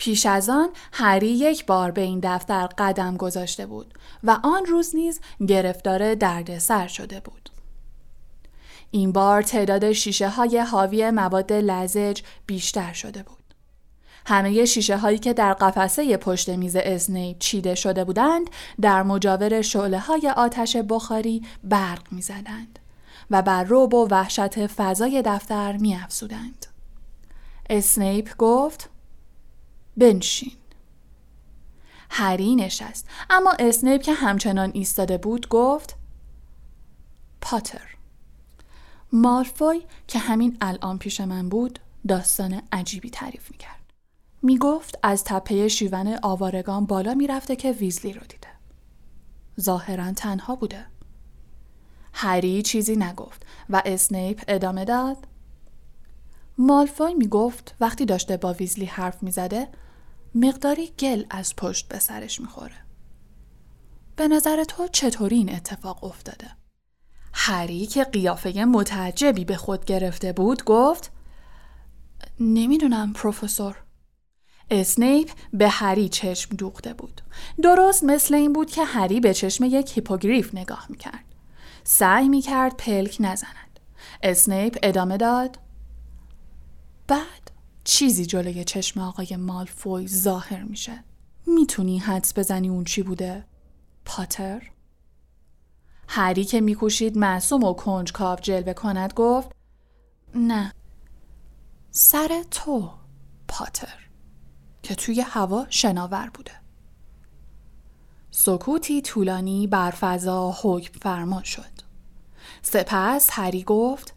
پیش 0.00 0.26
از 0.26 0.48
آن 0.48 0.68
هری 0.92 1.28
یک 1.28 1.66
بار 1.66 1.90
به 1.90 2.00
این 2.00 2.20
دفتر 2.22 2.66
قدم 2.66 3.16
گذاشته 3.16 3.66
بود 3.66 3.94
و 4.24 4.38
آن 4.42 4.66
روز 4.66 4.96
نیز 4.96 5.20
گرفتار 5.48 6.14
دردسر 6.14 6.86
شده 6.86 7.20
بود. 7.20 7.50
این 8.90 9.12
بار 9.12 9.42
تعداد 9.42 9.92
شیشه 9.92 10.28
های 10.28 10.58
حاوی 10.58 11.10
مواد 11.10 11.52
لزج 11.52 12.22
بیشتر 12.46 12.92
شده 12.92 13.22
بود. 13.22 13.54
همه 14.26 14.64
شیشه 14.64 14.96
هایی 14.96 15.18
که 15.18 15.32
در 15.32 15.52
قفسه 15.52 16.16
پشت 16.16 16.48
میز 16.48 16.76
اسنیپ 16.76 17.38
چیده 17.38 17.74
شده 17.74 18.04
بودند 18.04 18.50
در 18.80 19.02
مجاور 19.02 19.62
شعله 19.62 19.98
های 19.98 20.32
آتش 20.36 20.76
بخاری 20.76 21.42
برق 21.64 22.12
می 22.12 22.22
زدند 22.22 22.78
و 23.30 23.42
بر 23.42 23.64
روب 23.64 23.94
و 23.94 24.08
وحشت 24.10 24.66
فضای 24.66 25.22
دفتر 25.26 25.76
می 25.76 25.94
افزودند. 25.94 26.66
اسنیپ 27.70 28.36
گفت 28.36 28.90
بنشین. 29.96 30.52
هری 32.10 32.56
نشست 32.56 33.08
اما 33.30 33.52
اسنیپ 33.58 34.02
که 34.02 34.12
همچنان 34.12 34.70
ایستاده 34.74 35.18
بود 35.18 35.48
گفت 35.48 35.96
پاتر 37.40 37.96
مالفوی 39.12 39.82
که 40.08 40.18
همین 40.18 40.56
الان 40.60 40.98
پیش 40.98 41.20
من 41.20 41.48
بود 41.48 41.78
داستان 42.08 42.62
عجیبی 42.72 43.10
تعریف 43.10 43.50
می 43.50 43.56
کرد. 43.58 43.80
می 44.42 44.58
گفت 44.58 44.98
از 45.02 45.24
تپه 45.24 45.68
شیون 45.68 46.18
آوارگان 46.22 46.86
بالا 46.86 47.14
می 47.14 47.26
رفته 47.26 47.56
که 47.56 47.72
ویزلی 47.72 48.12
رو 48.12 48.20
دیده. 48.20 48.48
ظاهرا 49.60 50.12
تنها 50.12 50.56
بوده. 50.56 50.86
هری 52.12 52.62
چیزی 52.62 52.96
نگفت 52.96 53.46
و 53.70 53.82
اسنیپ 53.84 54.44
ادامه 54.48 54.84
داد. 54.84 55.16
مالفوی 56.62 57.14
می 57.14 57.28
گفت 57.28 57.74
وقتی 57.80 58.04
داشته 58.04 58.36
با 58.36 58.52
ویزلی 58.52 58.84
حرف 58.84 59.22
می 59.22 59.30
زده 59.30 59.68
مقداری 60.34 60.90
گل 60.98 61.24
از 61.30 61.56
پشت 61.56 61.88
به 61.88 61.98
سرش 61.98 62.40
می 62.40 62.46
خوره. 62.46 62.76
به 64.16 64.28
نظر 64.28 64.64
تو 64.64 64.88
چطوری 64.88 65.36
این 65.36 65.54
اتفاق 65.54 66.04
افتاده؟ 66.04 66.46
هری 67.32 67.86
که 67.86 68.04
قیافه 68.04 68.64
متعجبی 68.64 69.44
به 69.44 69.56
خود 69.56 69.84
گرفته 69.84 70.32
بود 70.32 70.64
گفت 70.64 71.12
نمی‌دونم 72.40 73.12
پروفسور 73.12 73.76
اسنیپ 74.70 75.30
به 75.52 75.68
هری 75.68 76.08
چشم 76.08 76.56
دوخته 76.56 76.94
بود. 76.94 77.20
درست 77.62 78.04
مثل 78.04 78.34
این 78.34 78.52
بود 78.52 78.70
که 78.70 78.84
هری 78.84 79.20
به 79.20 79.34
چشم 79.34 79.64
یک 79.64 79.92
هیپوگریف 79.96 80.54
نگاه 80.54 80.86
می‌کرد. 80.88 81.24
سعی 81.84 82.28
می‌کرد 82.28 82.76
پلک 82.76 83.16
نزند. 83.20 83.80
اسنیپ 84.22 84.78
ادامه 84.82 85.16
داد. 85.16 85.58
بعد 87.10 87.50
چیزی 87.84 88.26
جلوی 88.26 88.64
چشم 88.64 89.00
آقای 89.00 89.36
مالفوی 89.36 90.08
ظاهر 90.08 90.62
میشه. 90.62 91.04
می‌تونی 91.46 91.98
حدس 91.98 92.38
بزنی 92.38 92.68
اون 92.68 92.84
چی 92.84 93.02
بوده؟ 93.02 93.44
پاتر؟ 94.04 94.70
هری 96.08 96.44
که 96.44 96.60
میکوشید 96.60 97.18
معصوم 97.18 97.64
و 97.64 97.72
کنجکاو 97.72 98.38
جلوه 98.38 98.72
کند 98.72 99.12
گفت 99.12 99.50
نه 100.34 100.72
سر 101.90 102.44
تو 102.50 102.90
پاتر 103.48 104.08
که 104.82 104.94
توی 104.94 105.20
هوا 105.20 105.66
شناور 105.70 106.30
بوده. 106.34 106.52
سکوتی 108.30 109.02
طولانی 109.02 109.66
بر 109.66 109.90
فضا 109.90 110.56
حکم 110.62 110.98
فرما 110.98 111.42
شد. 111.42 111.80
سپس 112.62 113.28
هری 113.32 113.62
گفت 113.62 114.14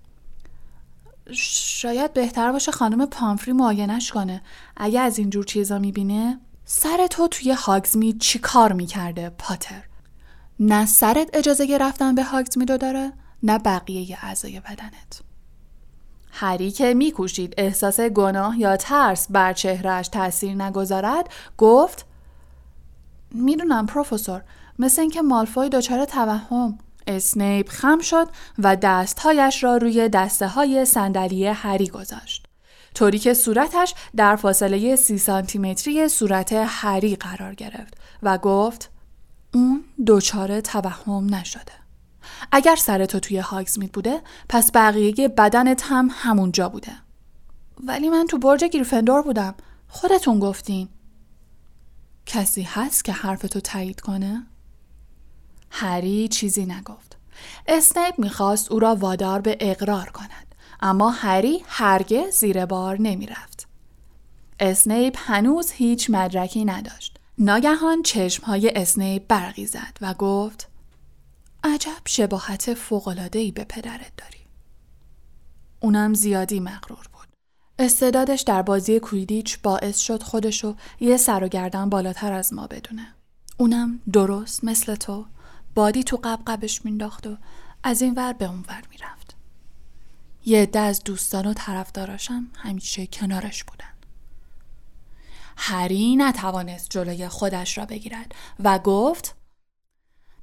شاید 1.31 2.13
بهتر 2.13 2.51
باشه 2.51 2.71
خانم 2.71 3.05
پامفری 3.05 3.53
معاینش 3.53 4.11
کنه. 4.11 4.41
اگه 4.77 4.99
از 4.99 5.19
اینجور 5.19 5.43
چیزا 5.43 5.79
می‌بینه 5.79 6.39
سر 6.65 7.07
تو 7.07 7.27
توی 7.27 7.51
هاگزمی 7.51 8.13
چی 8.13 8.39
کار 8.39 8.73
می‌کرده 8.73 9.29
پاتر؟ 9.29 9.83
نه 10.59 10.85
سرت 10.85 11.29
اجازه 11.33 11.65
گرفتن 11.65 12.15
به 12.15 12.23
هاگزمی 12.23 12.65
رو 12.65 12.77
داره 12.77 13.13
نه 13.43 13.57
بقیه 13.57 14.17
اعضای 14.21 14.59
بدنت. 14.59 15.21
هری 16.31 16.71
که 16.71 16.93
میکوشید 16.93 17.53
احساس 17.57 17.99
گناه 17.99 18.59
یا 18.59 18.77
ترس 18.77 19.27
بر 19.29 19.53
چهرهش 19.53 20.07
تاثیر 20.07 20.53
نگذارد 20.53 21.29
گفت 21.57 22.05
می‌دونم 23.31 23.85
پروفسور 23.85 24.41
مثل 24.79 25.01
اینکه 25.01 25.21
مالفوی 25.21 25.69
دچار 25.69 26.05
توهم 26.05 26.77
اسنیپ 27.07 27.69
خم 27.69 27.99
شد 27.99 28.27
و 28.59 28.75
دستهایش 28.75 29.63
را 29.63 29.77
روی 29.77 30.09
دسته 30.09 30.47
های 30.47 30.85
صندلی 30.85 31.47
هری 31.47 31.87
گذاشت. 31.87 32.47
طوری 32.95 33.19
که 33.19 33.33
صورتش 33.33 33.93
در 34.15 34.35
فاصله 34.35 34.95
سی 34.95 35.17
سانتیمتری 35.17 36.07
صورت 36.07 36.53
هری 36.67 37.15
قرار 37.15 37.55
گرفت 37.55 37.93
و 38.23 38.37
گفت 38.37 38.91
اون 39.53 39.83
دچار 40.07 40.61
توهم 40.61 41.35
نشده. 41.35 41.73
اگر 42.51 42.75
سر 42.75 43.05
تو 43.05 43.19
توی 43.19 43.37
هاگزمید 43.37 43.91
بوده 43.91 44.21
پس 44.49 44.71
بقیه 44.73 45.27
بدنت 45.27 45.83
هم 45.85 46.09
همونجا 46.11 46.69
بوده. 46.69 46.91
ولی 47.83 48.09
من 48.09 48.27
تو 48.27 48.37
برج 48.37 48.63
گریفندور 48.63 49.21
بودم. 49.21 49.55
خودتون 49.87 50.39
گفتین. 50.39 50.89
کسی 52.25 52.61
هست 52.61 53.05
که 53.05 53.11
حرف 53.11 53.41
تو 53.41 53.59
تایید 53.59 54.01
کنه؟ 54.01 54.47
هری 55.75 56.27
چیزی 56.27 56.65
نگفت 56.65 57.17
اسنیپ 57.67 58.19
می‌خواست 58.19 58.71
او 58.71 58.79
را 58.79 58.95
وادار 58.95 59.41
به 59.41 59.57
اقرار 59.59 60.09
کند 60.09 60.55
اما 60.79 61.09
هری 61.09 61.63
هرگز 61.67 62.35
زیر 62.35 62.65
بار 62.65 63.01
نمی‌رفت 63.01 63.67
اسنیپ 64.59 65.15
هنوز 65.17 65.71
هیچ 65.71 66.09
مدرکی 66.09 66.65
نداشت 66.65 67.19
ناگهان 67.37 68.01
چشمهای 68.01 68.69
اسنیپ 68.75 69.27
برقی 69.27 69.65
زد 69.65 69.97
و 70.01 70.13
گفت 70.13 70.69
عجب 71.63 72.01
شباهت 72.05 72.73
فوق‌العاده‌ای 72.73 73.51
به 73.51 73.63
پدرت 73.63 74.11
داری. 74.17 74.47
اونم 75.79 76.13
زیادی 76.13 76.59
مغرور 76.59 77.07
بود. 77.13 77.27
استعدادش 77.79 78.41
در 78.41 78.61
بازی 78.61 78.99
کویدیچ 78.99 79.59
باعث 79.61 79.99
شد 79.99 80.23
خودشو 80.23 80.75
یه 80.99 81.17
سر 81.17 81.43
و 81.43 81.47
گردن 81.47 81.89
بالاتر 81.89 82.33
از 82.33 82.53
ما 82.53 82.67
بدونه. 82.67 83.15
اونم 83.57 83.99
درست 84.13 84.63
مثل 84.63 84.95
تو 84.95 85.25
بادی 85.75 86.03
تو 86.03 86.19
قبقبش 86.23 86.85
مینداخت 86.85 87.27
و 87.27 87.37
از 87.83 88.01
این 88.01 88.13
ور 88.13 88.33
به 88.33 88.45
اون 88.45 88.65
ور 88.67 88.83
می‌رفت. 88.89 89.35
یه 90.45 90.61
عده 90.61 90.79
از 90.79 91.03
دوستان 91.03 91.45
و 91.45 91.53
طرفداراشم 91.53 92.47
همیشه 92.55 93.07
کنارش 93.07 93.63
بودن. 93.63 93.85
هری 95.57 96.15
نتوانست 96.15 96.89
جلوی 96.89 97.27
خودش 97.27 97.77
را 97.77 97.85
بگیرد 97.85 98.35
و 98.63 98.79
گفت 98.79 99.35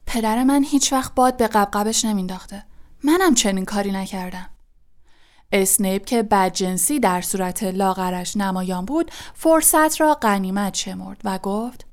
پدر 0.06 0.44
من 0.44 0.64
هیچ 0.64 0.92
وقت 0.92 1.14
باد 1.14 1.36
به 1.36 1.46
قبقبش 1.46 2.04
نمینداخته. 2.04 2.64
منم 3.04 3.34
چنین 3.34 3.64
کاری 3.64 3.92
نکردم. 3.92 4.50
اسنیپ 5.52 6.04
که 6.04 6.22
بدجنسی 6.22 7.00
در 7.00 7.20
صورت 7.20 7.62
لاغرش 7.62 8.36
نمایان 8.36 8.84
بود 8.84 9.10
فرصت 9.34 10.00
را 10.00 10.14
قنیمت 10.14 10.74
شمرد 10.74 11.20
و 11.24 11.38
گفت 11.38 11.86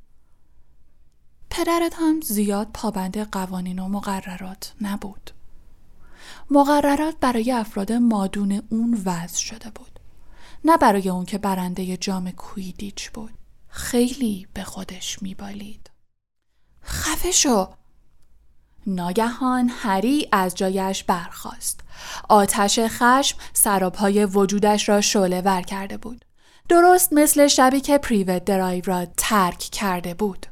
پدرت 1.50 1.94
هم 2.00 2.22
زیاد 2.22 2.68
پابند 2.74 3.18
قوانین 3.32 3.80
و 3.80 3.88
مقررات 3.88 4.74
نبود. 4.82 5.32
مقررات 6.52 7.16
برای 7.22 7.52
افراد 7.52 7.92
مادون 7.92 8.62
اون 8.70 9.02
وضع 9.06 9.38
شده 9.38 9.70
بود. 9.70 10.00
نه 10.66 10.78
برای 10.78 11.10
اون 11.10 11.26
که 11.26 11.38
برنده 11.38 11.98
جام 11.98 12.32
کویدیچ 12.32 13.10
بود. 13.12 13.34
خیلی 13.68 14.48
به 14.54 14.64
خودش 14.64 15.22
میبالید. 15.22 15.90
خفه 16.84 17.32
شو! 17.32 17.68
ناگهان 18.88 19.70
هری 19.70 20.28
از 20.32 20.56
جایش 20.56 21.04
برخاست. 21.04 21.80
آتش 22.30 22.80
خشم 22.80 23.38
سراپای 23.54 24.26
وجودش 24.26 24.90
را 24.90 25.02
شعله 25.02 25.42
ور 25.42 25.62
کرده 25.62 25.98
بود. 25.98 26.26
درست 26.70 27.14
مثل 27.14 27.48
شبی 27.48 27.82
که 27.82 27.98
پریوت 27.98 28.46
درایو 28.46 28.84
را 28.86 29.06
ترک 29.18 29.58
کرده 29.60 30.14
بود. 30.14 30.46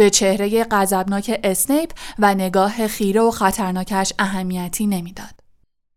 به 0.00 0.10
چهره 0.10 0.64
غضبناک 0.64 1.40
اسنیپ 1.44 1.90
و 2.18 2.34
نگاه 2.34 2.86
خیره 2.86 3.20
و 3.20 3.30
خطرناکش 3.30 4.12
اهمیتی 4.18 4.86
نمی‌داد. 4.86 5.34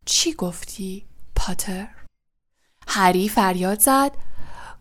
چی 0.05 0.33
گفتی؟ 0.33 1.05
پاتر؟ 1.35 1.87
هری 2.87 3.29
فریاد 3.29 3.79
زد. 3.79 4.11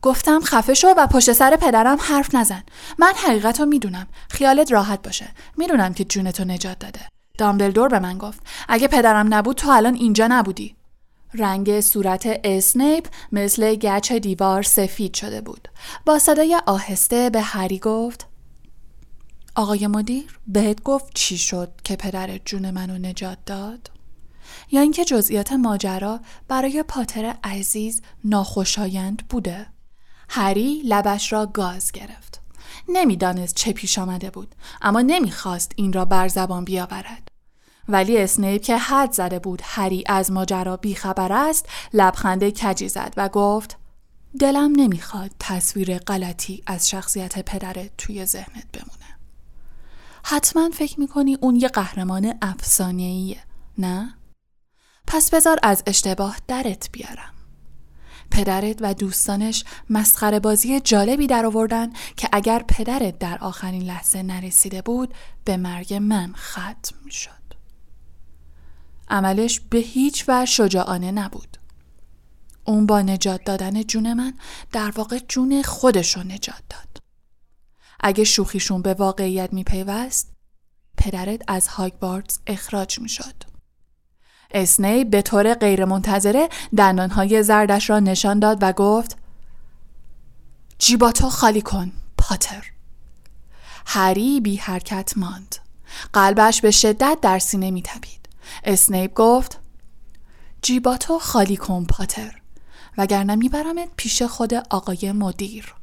گفتم 0.02 0.40
خفه 0.40 0.74
شو 0.74 0.88
و 0.96 1.06
پشت 1.06 1.32
سر 1.32 1.56
پدرم 1.56 1.98
حرف 2.00 2.34
نزن. 2.34 2.62
من 2.98 3.12
حقیقت 3.16 3.60
رو 3.60 3.66
می‌دونم. 3.66 4.06
خیالت 4.30 4.72
راحت 4.72 5.02
باشه. 5.02 5.28
می‌دونم 5.56 5.94
که 5.94 6.04
جونتو 6.04 6.44
نجات 6.44 6.78
داده. 6.78 7.00
دامبلدور 7.38 7.88
به 7.88 7.98
من 7.98 8.18
گفت. 8.18 8.40
اگه 8.68 8.88
پدرم 8.88 9.34
نبود 9.34 9.56
تو 9.56 9.70
الان 9.70 9.94
اینجا 9.94 10.26
نبودی. 10.26 10.76
رنگ 11.34 11.80
صورت 11.80 12.40
اسنیپ 12.44 13.06
مثل 13.32 13.74
گچ 13.74 14.12
دیوار 14.12 14.62
سفید 14.62 15.14
شده 15.14 15.40
بود. 15.40 15.68
با 16.06 16.18
صدای 16.18 16.60
آهسته 16.66 17.30
به 17.30 17.40
هری 17.40 17.78
گفت 17.78 18.31
آقای 19.54 19.86
مدیر 19.86 20.38
بهت 20.46 20.82
گفت 20.82 21.14
چی 21.14 21.38
شد 21.38 21.72
که 21.84 21.96
پدر 21.96 22.38
جون 22.38 22.70
منو 22.70 22.98
نجات 22.98 23.38
داد؟ 23.46 23.90
یا 24.70 24.80
اینکه 24.80 25.04
جزئیات 25.04 25.52
ماجرا 25.52 26.20
برای 26.48 26.84
پاتر 26.88 27.36
عزیز 27.44 28.02
ناخوشایند 28.24 29.28
بوده؟ 29.28 29.66
هری 30.28 30.82
لبش 30.84 31.32
را 31.32 31.46
گاز 31.46 31.92
گرفت. 31.92 32.40
نمی‌دانست 32.88 33.54
چه 33.54 33.72
پیش 33.72 33.98
آمده 33.98 34.30
بود 34.30 34.54
اما 34.82 35.00
نمی‌خواست 35.00 35.72
این 35.76 35.92
را 35.92 36.04
بر 36.04 36.28
زبان 36.28 36.64
بیاورد. 36.64 37.28
ولی 37.88 38.18
اسنیپ 38.18 38.62
که 38.62 38.76
حد 38.76 39.12
زده 39.12 39.38
بود 39.38 39.62
هری 39.64 40.04
از 40.06 40.30
ماجرا 40.32 40.76
بیخبر 40.76 41.32
است 41.32 41.66
لبخند 41.92 42.50
کجی 42.50 42.88
زد 42.88 43.14
و 43.16 43.28
گفت 43.28 43.76
دلم 44.40 44.72
نمی‌خواد 44.76 45.30
تصویر 45.40 45.98
غلطی 45.98 46.62
از 46.66 46.90
شخصیت 46.90 47.38
پدرت 47.38 47.90
توی 47.98 48.26
ذهنت 48.26 48.64
بمونه. 48.72 49.11
حتما 50.24 50.70
فکر 50.70 51.00
می‌کنی 51.00 51.38
اون 51.40 51.56
یه 51.56 51.68
قهرمان 51.68 52.34
افسانه‌ایه 52.42 53.42
نه؟ 53.78 54.14
پس 55.06 55.30
بذار 55.34 55.58
از 55.62 55.82
اشتباه 55.86 56.36
درت 56.48 56.88
بیارم. 56.92 57.34
پدرت 58.30 58.76
و 58.80 58.94
دوستانش 58.94 59.64
مسخره 59.90 60.40
بازی 60.40 60.80
جالبی 60.80 61.26
در 61.26 61.46
آوردن 61.46 61.92
که 62.16 62.28
اگر 62.32 62.64
پدرت 62.68 63.18
در 63.18 63.38
آخرین 63.38 63.82
لحظه 63.82 64.22
نرسیده 64.22 64.82
بود 64.82 65.14
به 65.44 65.56
مرگ 65.56 65.94
من 65.94 66.32
ختم 66.32 67.08
شد. 67.10 67.30
عملش 69.08 69.60
به 69.60 69.78
هیچ 69.78 70.24
و 70.28 70.46
شجاعانه 70.46 71.10
نبود. 71.10 71.56
اون 72.64 72.86
با 72.86 73.02
نجات 73.02 73.44
دادن 73.44 73.82
جون 73.82 74.12
من 74.12 74.34
در 74.72 74.90
واقع 74.90 75.18
جون 75.28 75.62
خودشو 75.62 76.22
نجات 76.22 76.62
داد. 76.70 76.91
اگه 78.02 78.24
شوخیشون 78.24 78.82
به 78.82 78.94
واقعیت 78.94 79.52
میپیوست 79.52 80.32
پدرت 80.96 81.40
از 81.48 81.68
هاگوارتس 81.68 82.38
اخراج 82.46 82.98
می‌شد. 82.98 83.34
اسنی 84.50 85.04
به 85.04 85.22
طور 85.22 85.54
غیرمنتظره 85.54 86.48
دندانهای 86.76 87.42
زردش 87.42 87.90
را 87.90 88.00
نشان 88.00 88.38
داد 88.38 88.58
و 88.60 88.72
گفت 88.72 89.16
جیباتو 90.78 91.30
خالی 91.30 91.62
کن 91.62 91.92
پاتر. 92.18 92.64
هری 93.86 94.40
بی 94.40 94.56
حرکت 94.56 95.12
ماند. 95.16 95.56
قلبش 96.12 96.60
به 96.60 96.70
شدت 96.70 97.18
در 97.22 97.38
سینه 97.38 97.70
میتپید. 97.70 98.28
اسنیپ 98.64 99.14
گفت 99.14 99.58
جیباتو 100.62 101.18
خالی 101.18 101.56
کن 101.56 101.84
پاتر 101.84 102.42
وگرنه 102.98 103.34
میبرمت 103.34 103.88
پیش 103.96 104.22
خود 104.22 104.54
آقای 104.54 105.12
مدیر. 105.12 105.74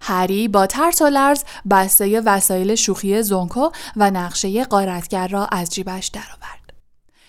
هری 0.00 0.48
با 0.48 0.66
ترس 0.66 1.02
و 1.02 1.06
لرز 1.06 1.44
بسته 1.70 2.20
وسایل 2.20 2.74
شوخی 2.74 3.22
زونکو 3.22 3.70
و 3.96 4.10
نقشه 4.10 4.64
قارتگر 4.64 5.28
را 5.28 5.46
از 5.46 5.70
جیبش 5.70 6.06
درآورد. 6.06 6.72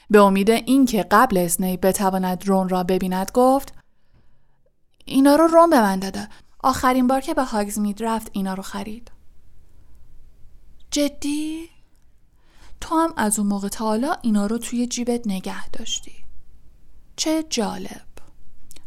به 0.09 0.21
امید 0.21 0.49
اینکه 0.49 1.03
قبل 1.11 1.37
اسنیپ 1.37 1.81
بتواند 1.81 2.47
رون 2.47 2.69
را 2.69 2.83
ببیند 2.83 3.31
گفت 3.33 3.73
اینا 5.05 5.35
رو 5.35 5.47
رون 5.47 5.69
به 5.69 5.81
من 5.81 5.99
داده. 5.99 6.27
آخرین 6.63 7.07
بار 7.07 7.21
که 7.21 7.33
به 7.33 7.43
هاگزمید 7.43 8.03
رفت 8.03 8.29
اینا 8.31 8.53
رو 8.53 8.63
خرید. 8.63 9.11
جدی؟ 10.91 11.69
تو 12.81 12.95
هم 12.95 13.13
از 13.17 13.39
اون 13.39 13.47
موقع 13.47 13.67
تا 13.67 13.85
حالا 13.85 14.15
اینا 14.21 14.45
رو 14.45 14.57
توی 14.57 14.87
جیبت 14.87 15.27
نگه 15.27 15.69
داشتی. 15.69 16.13
چه 17.15 17.43
جالب. 17.49 18.07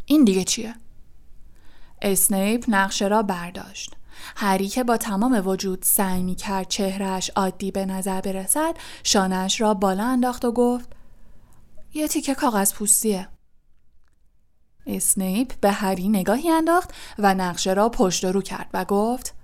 این 0.07 0.25
دیگه 0.25 0.44
چیه؟ 0.44 0.75
اسنیپ 2.05 2.64
نقشه 2.69 3.09
را 3.09 3.23
برداشت. 3.23 3.97
هری 4.37 4.69
که 4.69 4.85
با 4.85 4.97
تمام 4.97 5.47
وجود 5.47 5.83
سعی 5.83 6.23
می 6.23 6.35
کرد 6.35 6.69
چهرش 6.69 7.31
عادی 7.31 7.71
به 7.71 7.87
نظر 7.87 8.21
برسد 8.21 8.77
شانش 9.03 9.61
را 9.61 9.75
بالا 9.75 10.05
انداخت 10.05 10.45
و 10.45 10.53
گفت 10.53 10.88
یه 11.95 12.09
تیکه 12.09 12.35
کاغذ 12.35 12.73
پوستیه. 12.73 13.29
اسنیپ 14.87 15.61
به 15.61 15.71
هری 15.71 16.09
نگاهی 16.09 16.51
انداخت 16.51 16.90
و 17.19 17.35
نقشه 17.35 17.73
را 17.73 17.88
پشت 17.88 18.25
رو 18.25 18.43
کرد 18.43 18.71
و 18.75 18.85
گفت 18.85 19.35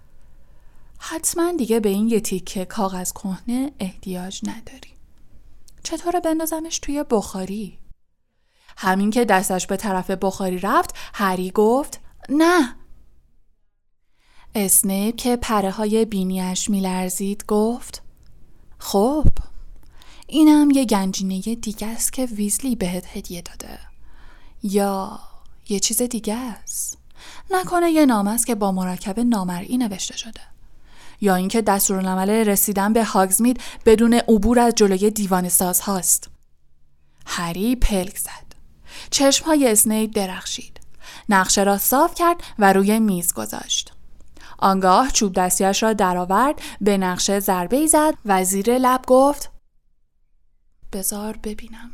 حتما 0.98 1.52
دیگه 1.52 1.80
به 1.80 1.88
این 1.88 2.08
یه 2.08 2.20
تیکه 2.20 2.64
کاغذ 2.64 3.12
کهنه 3.12 3.72
احتیاج 3.78 4.40
نداری. 4.42 4.94
چطور 5.82 6.20
بندازمش 6.20 6.78
توی 6.78 7.04
بخاری؟ 7.10 7.78
همین 8.76 9.10
که 9.10 9.24
دستش 9.24 9.66
به 9.66 9.76
طرف 9.76 10.10
بخاری 10.10 10.58
رفت 10.58 10.94
هری 11.14 11.50
گفت 11.50 12.00
نه. 12.30 12.76
اسنیپ 14.54 15.16
که 15.16 15.36
پره 15.36 15.70
های 15.70 16.04
بینیش 16.04 16.70
میلرزید 16.70 17.44
گفت 17.46 18.02
خب 18.78 19.28
اینم 20.26 20.70
یه 20.70 20.84
گنجینه 20.84 21.40
دیگه 21.40 21.86
است 21.86 22.12
که 22.12 22.24
ویزلی 22.26 22.76
بهت 22.76 23.16
هدیه 23.16 23.42
داده. 23.42 23.78
یا 24.62 25.20
یه 25.68 25.80
چیز 25.80 26.02
دیگه 26.02 26.34
است. 26.34 26.98
نکنه 27.50 27.90
یه 27.90 28.06
نام 28.06 28.28
است 28.28 28.46
که 28.46 28.54
با 28.54 28.72
مرکب 28.72 29.20
نامرئی 29.20 29.78
نوشته 29.78 30.16
شده. 30.16 30.40
یا 31.20 31.34
اینکه 31.34 31.62
دستورالعمل 31.62 32.30
رسیدن 32.30 32.92
به 32.92 33.04
هاگزمید 33.04 33.60
بدون 33.86 34.14
عبور 34.14 34.58
از 34.58 34.74
جلوی 34.74 35.10
دیوان 35.10 35.48
ساز 35.48 35.80
هاست 35.80 36.30
هری 37.26 37.76
پلک 37.76 38.18
زد. 38.18 38.54
چشم 39.10 39.44
های 39.44 39.68
اسنیپ 39.68 40.10
درخشید. 40.14 40.79
نقشه 41.28 41.62
را 41.62 41.78
صاف 41.78 42.14
کرد 42.14 42.42
و 42.58 42.72
روی 42.72 43.00
میز 43.00 43.32
گذاشت. 43.32 43.92
آنگاه 44.58 45.10
چوب 45.10 45.32
دستیش 45.32 45.82
را 45.82 45.92
درآورد 45.92 46.60
به 46.80 46.98
نقشه 46.98 47.40
ضربه 47.40 47.76
ای 47.76 47.88
زد 47.88 48.14
و 48.24 48.44
زیر 48.44 48.78
لب 48.78 49.04
گفت 49.06 49.50
بزار 50.92 51.36
ببینم. 51.36 51.90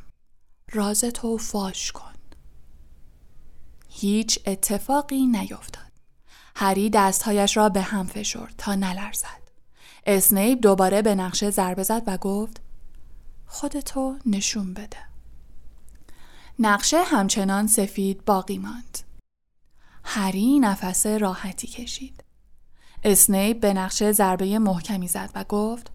راز 0.72 1.00
تو 1.00 1.38
فاش 1.38 1.92
کن. 1.92 2.12
هیچ 3.88 4.38
اتفاقی 4.46 5.26
نیفتاد 5.26 5.86
هری 6.56 6.90
دستهایش 6.90 7.56
را 7.56 7.68
به 7.68 7.82
هم 7.82 8.06
فشرد 8.06 8.54
تا 8.58 8.74
نلرزد. 8.74 9.46
اسنیپ 10.06 10.60
دوباره 10.60 11.02
به 11.02 11.14
نقشه 11.14 11.50
ضربه 11.50 11.82
زد 11.82 12.02
و 12.06 12.16
گفت 12.16 12.60
خودتو 13.46 14.16
نشون 14.26 14.74
بده. 14.74 14.96
نقشه 16.58 17.02
همچنان 17.02 17.66
سفید 17.66 18.24
باقی 18.24 18.58
ماند. 18.58 18.98
هری 20.08 20.58
نفس 20.58 21.06
راحتی 21.06 21.66
کشید. 21.66 22.24
اسنیپ 23.04 23.60
به 23.60 23.74
نقشه 23.74 24.12
ضربه 24.12 24.58
محکمی 24.58 25.08
زد 25.08 25.30
و 25.34 25.44
گفت 25.48 25.90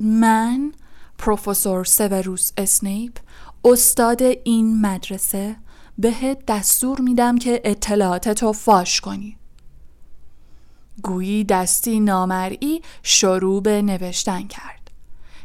من 0.00 0.72
پروفسور 1.18 1.84
سوروس 1.84 2.52
اسنیپ 2.56 3.12
استاد 3.64 4.22
این 4.22 4.80
مدرسه 4.80 5.56
بهت 5.98 6.46
دستور 6.48 7.00
میدم 7.00 7.38
که 7.38 7.60
اطلاعاتتو 7.64 8.52
فاش 8.52 9.00
کنی. 9.00 9.36
گویی 11.02 11.44
دستی 11.44 12.00
نامرئی 12.00 12.82
شروع 13.02 13.62
به 13.62 13.82
نوشتن 13.82 14.46
کرد. 14.46 14.90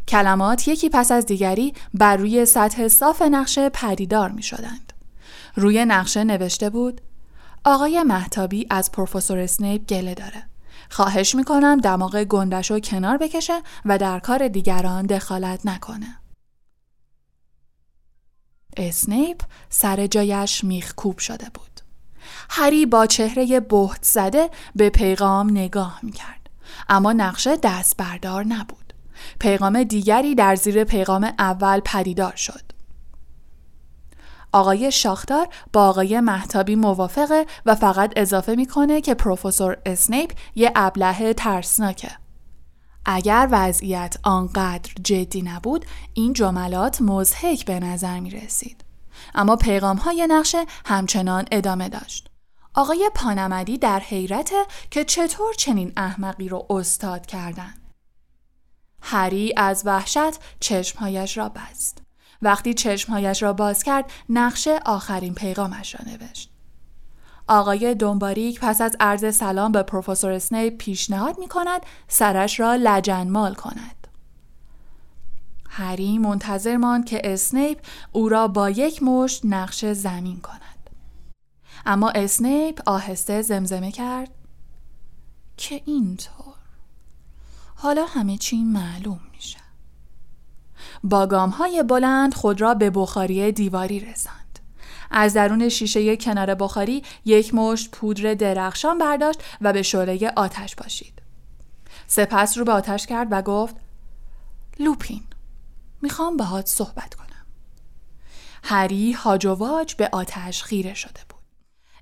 کلمات 0.08 0.68
یکی 0.68 0.90
پس 0.90 1.12
از 1.12 1.26
دیگری 1.26 1.74
بر 1.94 2.18
روی 2.18 2.46
سطح 2.46 2.88
صاف 2.88 3.22
نقشه 3.22 3.70
پدیدار 3.70 4.32
می 4.32 4.44
شدند. 4.44 4.94
روی 5.56 5.86
نقشه 5.86 6.24
نوشته 6.24 6.70
بود 6.70 7.02
آقای 7.70 8.04
محتابی 8.04 8.68
از 8.70 8.92
پروفسور 8.92 9.38
اسنیپ 9.38 9.86
گله 9.86 10.14
داره 10.14 10.44
خواهش 10.90 11.36
می‌کنم 11.36 11.78
دماغ 11.78 12.24
گندش 12.24 12.72
رو 12.72 12.80
کنار 12.80 13.18
بکشه 13.18 13.62
و 13.86 13.98
در 13.98 14.20
کار 14.20 14.48
دیگران 14.48 15.06
دخالت 15.06 15.66
نکنه. 15.66 16.20
اسنیپ 18.78 19.42
سر 19.70 20.08
جایش 20.08 20.64
میخکوب 20.64 21.18
شده 21.18 21.50
بود. 21.54 21.82
هری 22.50 22.86
با 22.86 23.06
چهره 23.06 23.60
بهت 23.60 24.04
زده 24.04 24.50
به 24.76 24.90
پیغام 24.90 25.50
نگاه 25.50 26.00
می‌کرد. 26.04 26.50
اما 26.90 27.14
نقشه 27.14 27.58
دست 27.64 27.98
بردار 27.98 28.44
نبود. 28.44 28.94
پیغام 29.40 29.84
دیگری 29.84 30.36
در 30.36 30.56
زیر 30.56 30.84
پیغام 30.84 31.34
اول 31.40 31.80
پدیدار 31.80 32.36
شد. 32.36 32.77
آقای 34.52 34.92
شاختار 34.92 35.48
با 35.74 35.90
آقای 35.90 36.20
محتابی 36.20 36.76
موافقه 36.76 37.46
و 37.66 37.76
فقط 37.76 38.14
اضافه 38.16 38.56
می‌کنه 38.56 39.02
که 39.02 39.14
پروفسور 39.14 39.78
اسنیپ 39.86 40.32
یه 40.56 40.72
ابله 40.76 41.34
ترسناکه. 41.34 42.12
اگر 43.06 43.48
وضعیت 43.52 44.18
آنقدر 44.24 44.92
جدی 45.04 45.42
نبود 45.42 45.86
این 46.14 46.34
جملات 46.34 47.02
مزهک 47.02 47.66
به 47.66 47.80
نظر 47.80 48.20
می 48.20 48.30
رسید. 48.30 48.84
اما 49.36 49.56
پیغام 49.56 49.98
های 49.98 50.28
نقشه 50.30 50.66
همچنان 50.86 51.46
ادامه 51.52 51.90
داشت. 51.90 52.30
آقای 52.74 53.12
پانمدی 53.16 53.78
در 53.78 54.00
حیرته 54.00 54.64
که 54.92 55.04
چطور 55.04 55.54
چنین 55.54 55.94
احمقی 55.98 56.50
رو 56.50 56.66
استاد 56.70 57.26
کردن. 57.26 57.74
هری 59.02 59.54
از 59.58 59.84
وحشت 59.86 60.40
چشمهایش 60.60 61.38
را 61.38 61.50
بست. 61.50 62.07
وقتی 62.42 62.74
چشمهایش 62.74 63.44
را 63.44 63.54
باز 63.54 63.84
کرد 63.84 64.12
نقشه 64.30 64.80
آخرین 64.86 65.34
پیغامش 65.34 65.96
را 65.96 66.12
نوشت. 66.12 66.50
آقای 67.48 67.96
دنباریک 67.96 68.60
پس 68.60 68.82
از 68.82 68.96
عرض 69.00 69.36
سلام 69.36 69.72
به 69.72 69.84
پروفسور 69.84 70.32
اسنیپ 70.32 70.78
پیشنهاد 70.78 71.40
می 71.40 71.48
کند 71.48 71.82
سرش 72.08 72.60
را 72.60 72.76
لجنمال 72.76 73.56
کند. 73.56 74.08
هری 75.70 76.18
منتظر 76.18 76.78
ماند 76.78 77.06
که 77.06 77.22
اسنیپ 77.24 77.80
او 78.12 78.30
را 78.30 78.48
با 78.48 78.70
یک 78.70 79.04
مشت 79.04 79.42
نقش 79.46 79.86
زمین 79.86 80.42
کند. 80.42 80.90
اما 81.86 82.10
اسنیپ 82.10 82.82
آهسته 82.86 83.42
زمزمه 83.42 83.92
کرد 83.92 84.30
که 85.58 85.82
اینطور 85.86 86.56
حالا 87.76 88.06
همه 88.06 88.38
چی 88.38 88.64
معلوم. 88.64 89.20
با 91.10 91.28
گام 91.28 91.50
های 91.50 91.84
بلند 91.84 92.34
خود 92.34 92.62
را 92.62 92.74
به 92.74 92.90
بخاری 92.90 93.52
دیواری 93.52 94.00
رساند. 94.00 94.60
از 95.12 95.34
درون 95.34 95.70
شیشه 95.70 96.18
کنار 96.18 96.56
بخاری 96.56 97.04
یک 97.26 97.56
مشت 97.56 97.92
پودر 97.92 98.34
درخشان 98.34 98.98
برداشت 98.98 99.44
و 99.62 99.74
به 99.74 99.82
شعله 99.82 100.32
آتش 100.36 100.76
پاشید. 100.76 101.22
سپس 102.08 102.58
رو 102.58 102.66
به 102.66 102.72
آتش 102.72 103.06
کرد 103.06 103.28
و 103.32 103.42
گفت 103.42 103.76
لوپین 104.80 105.24
می‌خوام 106.02 106.38
باهات 106.38 106.68
صحبت 106.68 107.14
کنم. 107.14 107.28
هری 108.64 109.12
هاج 109.12 109.96
به 109.98 110.10
آتش 110.12 110.64
خیره 110.64 110.94
شده 110.94 111.20
بود. 111.30 111.38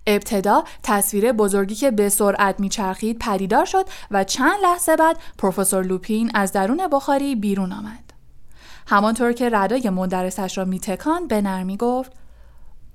ابتدا 0.08 0.64
تصویر 0.84 1.32
بزرگی 1.32 1.76
که 1.76 1.92
به 1.92 2.10
سرعت 2.10 2.60
میچرخید 2.60 3.20
پدیدار 3.20 3.66
شد 3.66 3.86
و 4.12 4.24
چند 4.24 4.60
لحظه 4.64 4.96
بعد 4.96 5.18
پروفسور 5.38 5.84
لوپین 5.84 6.32
از 6.34 6.52
درون 6.52 6.88
بخاری 6.88 7.36
بیرون 7.36 7.72
آمد. 7.72 8.05
همانطور 8.88 9.34
که 9.34 9.50
ردای 9.50 9.90
مندرسش 9.90 10.58
را 10.58 10.66
میتکان 10.66 11.28
به 11.28 11.42
نرمی 11.42 11.78
گفت 11.78 12.12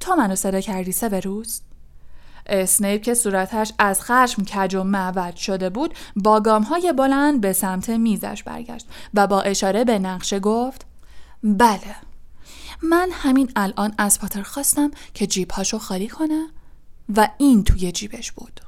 تو 0.00 0.14
منو 0.14 0.36
صدا 0.36 0.60
کردی 0.60 1.20
روز؟ 1.20 1.62
اسنیپ 2.46 3.02
که 3.02 3.14
صورتش 3.14 3.72
از 3.78 4.02
خشم 4.02 4.44
کج 4.44 4.74
و 4.74 4.84
معود 4.84 5.36
شده 5.36 5.70
بود 5.70 5.94
با 6.16 6.40
گام 6.40 6.62
های 6.62 6.92
بلند 6.92 7.40
به 7.40 7.52
سمت 7.52 7.90
میزش 7.90 8.42
برگشت 8.42 8.86
و 9.14 9.26
با 9.26 9.40
اشاره 9.40 9.84
به 9.84 9.98
نقشه 9.98 10.40
گفت 10.40 10.86
بله 11.42 11.96
من 12.82 13.08
همین 13.12 13.52
الان 13.56 13.94
از 13.98 14.20
پاتر 14.20 14.42
خواستم 14.42 14.90
که 15.14 15.26
جیبهاشو 15.26 15.78
خالی 15.78 16.08
کنه 16.08 16.46
و 17.16 17.28
این 17.38 17.64
توی 17.64 17.92
جیبش 17.92 18.32
بود 18.32 18.60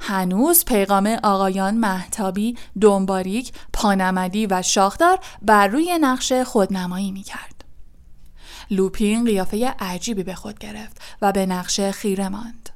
هنوز 0.00 0.64
پیغام 0.64 1.06
آقایان 1.06 1.74
محتابی، 1.74 2.56
دنباریک، 2.80 3.52
پانمدی 3.72 4.46
و 4.46 4.62
شاخدار 4.62 5.18
بر 5.42 5.66
روی 5.66 5.98
نقشه 6.00 6.44
خودنمایی 6.44 7.12
می 7.12 7.22
کرد. 7.22 7.64
لوپین 8.70 9.24
قیافه 9.24 9.74
عجیبی 9.78 10.22
به 10.22 10.34
خود 10.34 10.58
گرفت 10.58 11.00
و 11.22 11.32
به 11.32 11.46
نقشه 11.46 11.92
خیره 11.92 12.28
ماند. 12.28 12.70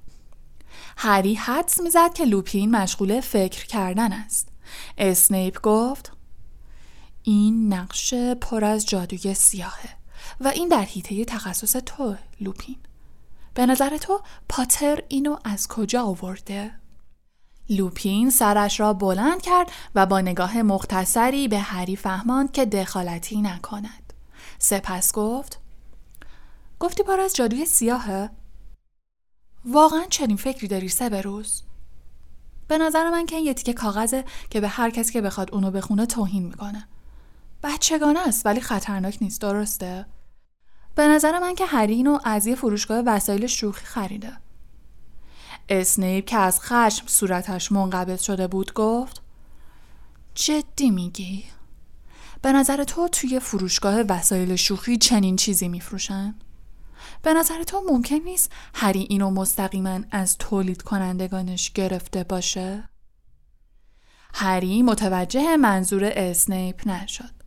هری 0.96 1.34
حدس 1.34 1.80
می‌زد 1.80 2.14
که 2.14 2.24
لوپین 2.24 2.70
مشغول 2.70 3.20
فکر 3.20 3.66
کردن 3.66 4.12
است. 4.12 4.48
اسنیپ 4.98 5.60
گفت 5.62 6.12
این 7.22 7.72
نقشه 7.72 8.34
پر 8.34 8.64
از 8.64 8.86
جادوی 8.86 9.34
سیاهه 9.34 9.90
و 10.40 10.48
این 10.48 10.68
در 10.68 10.82
حیطه 10.82 11.24
تخصص 11.24 11.76
تو 11.86 12.16
لوپین. 12.40 12.76
به 13.54 13.66
نظر 13.66 13.96
تو 13.96 14.20
پاتر 14.48 15.02
اینو 15.08 15.36
از 15.44 15.68
کجا 15.68 16.02
آورده؟ 16.02 16.81
لوپین 17.68 18.30
سرش 18.30 18.80
را 18.80 18.92
بلند 18.92 19.42
کرد 19.42 19.72
و 19.94 20.06
با 20.06 20.20
نگاه 20.20 20.62
مختصری 20.62 21.48
به 21.48 21.58
هری 21.58 21.96
فهماند 21.96 22.52
که 22.52 22.66
دخالتی 22.66 23.42
نکند. 23.42 24.12
سپس 24.58 25.12
گفت 25.12 25.60
گفتی 26.80 27.02
پر 27.02 27.20
از 27.20 27.34
جادوی 27.34 27.66
سیاهه؟ 27.66 28.30
واقعا 29.64 30.04
چنین 30.10 30.36
فکری 30.36 30.68
داری 30.68 30.88
سه 30.88 31.20
روز؟ 31.20 31.62
به 32.68 32.78
نظر 32.78 33.10
من 33.10 33.26
که 33.26 33.36
این 33.36 33.44
یه 33.44 33.54
تیکه 33.54 33.72
کاغذه 33.72 34.24
که 34.50 34.60
به 34.60 34.68
هر 34.68 34.90
کسی 34.90 35.12
که 35.12 35.20
بخواد 35.20 35.54
اونو 35.54 35.70
بخونه 35.70 36.06
توهین 36.06 36.42
می‌کنه. 36.42 36.88
بچگانه 37.62 38.28
است 38.28 38.46
ولی 38.46 38.60
خطرناک 38.60 39.18
نیست 39.20 39.40
درسته؟ 39.40 40.06
به 40.94 41.08
نظر 41.08 41.38
من 41.38 41.54
که 41.54 41.66
هری 41.66 41.94
اینو 41.94 42.18
از 42.24 42.46
یه 42.46 42.54
فروشگاه 42.54 43.02
وسایل 43.06 43.46
شوخی 43.46 43.84
خریده. 43.84 44.36
اسنیپ 45.68 46.26
که 46.26 46.36
از 46.36 46.60
خشم 46.60 47.06
صورتش 47.06 47.72
منقبض 47.72 48.22
شده 48.22 48.46
بود 48.46 48.72
گفت 48.72 49.22
جدی 50.34 50.90
میگی؟ 50.90 51.44
به 52.42 52.52
نظر 52.52 52.84
تو 52.84 53.08
توی 53.08 53.40
فروشگاه 53.40 54.00
وسایل 54.00 54.56
شوخی 54.56 54.96
چنین 54.96 55.36
چیزی 55.36 55.68
میفروشن؟ 55.68 56.34
به 57.22 57.34
نظر 57.34 57.62
تو 57.62 57.82
ممکن 57.88 58.16
نیست 58.16 58.52
هری 58.74 59.06
اینو 59.10 59.30
مستقیما 59.30 60.00
از 60.10 60.38
تولید 60.38 60.82
کنندگانش 60.82 61.72
گرفته 61.72 62.24
باشه؟ 62.24 62.88
هری 64.34 64.82
متوجه 64.82 65.56
منظور 65.56 66.12
اسنیپ 66.16 66.88
نشد. 66.88 67.42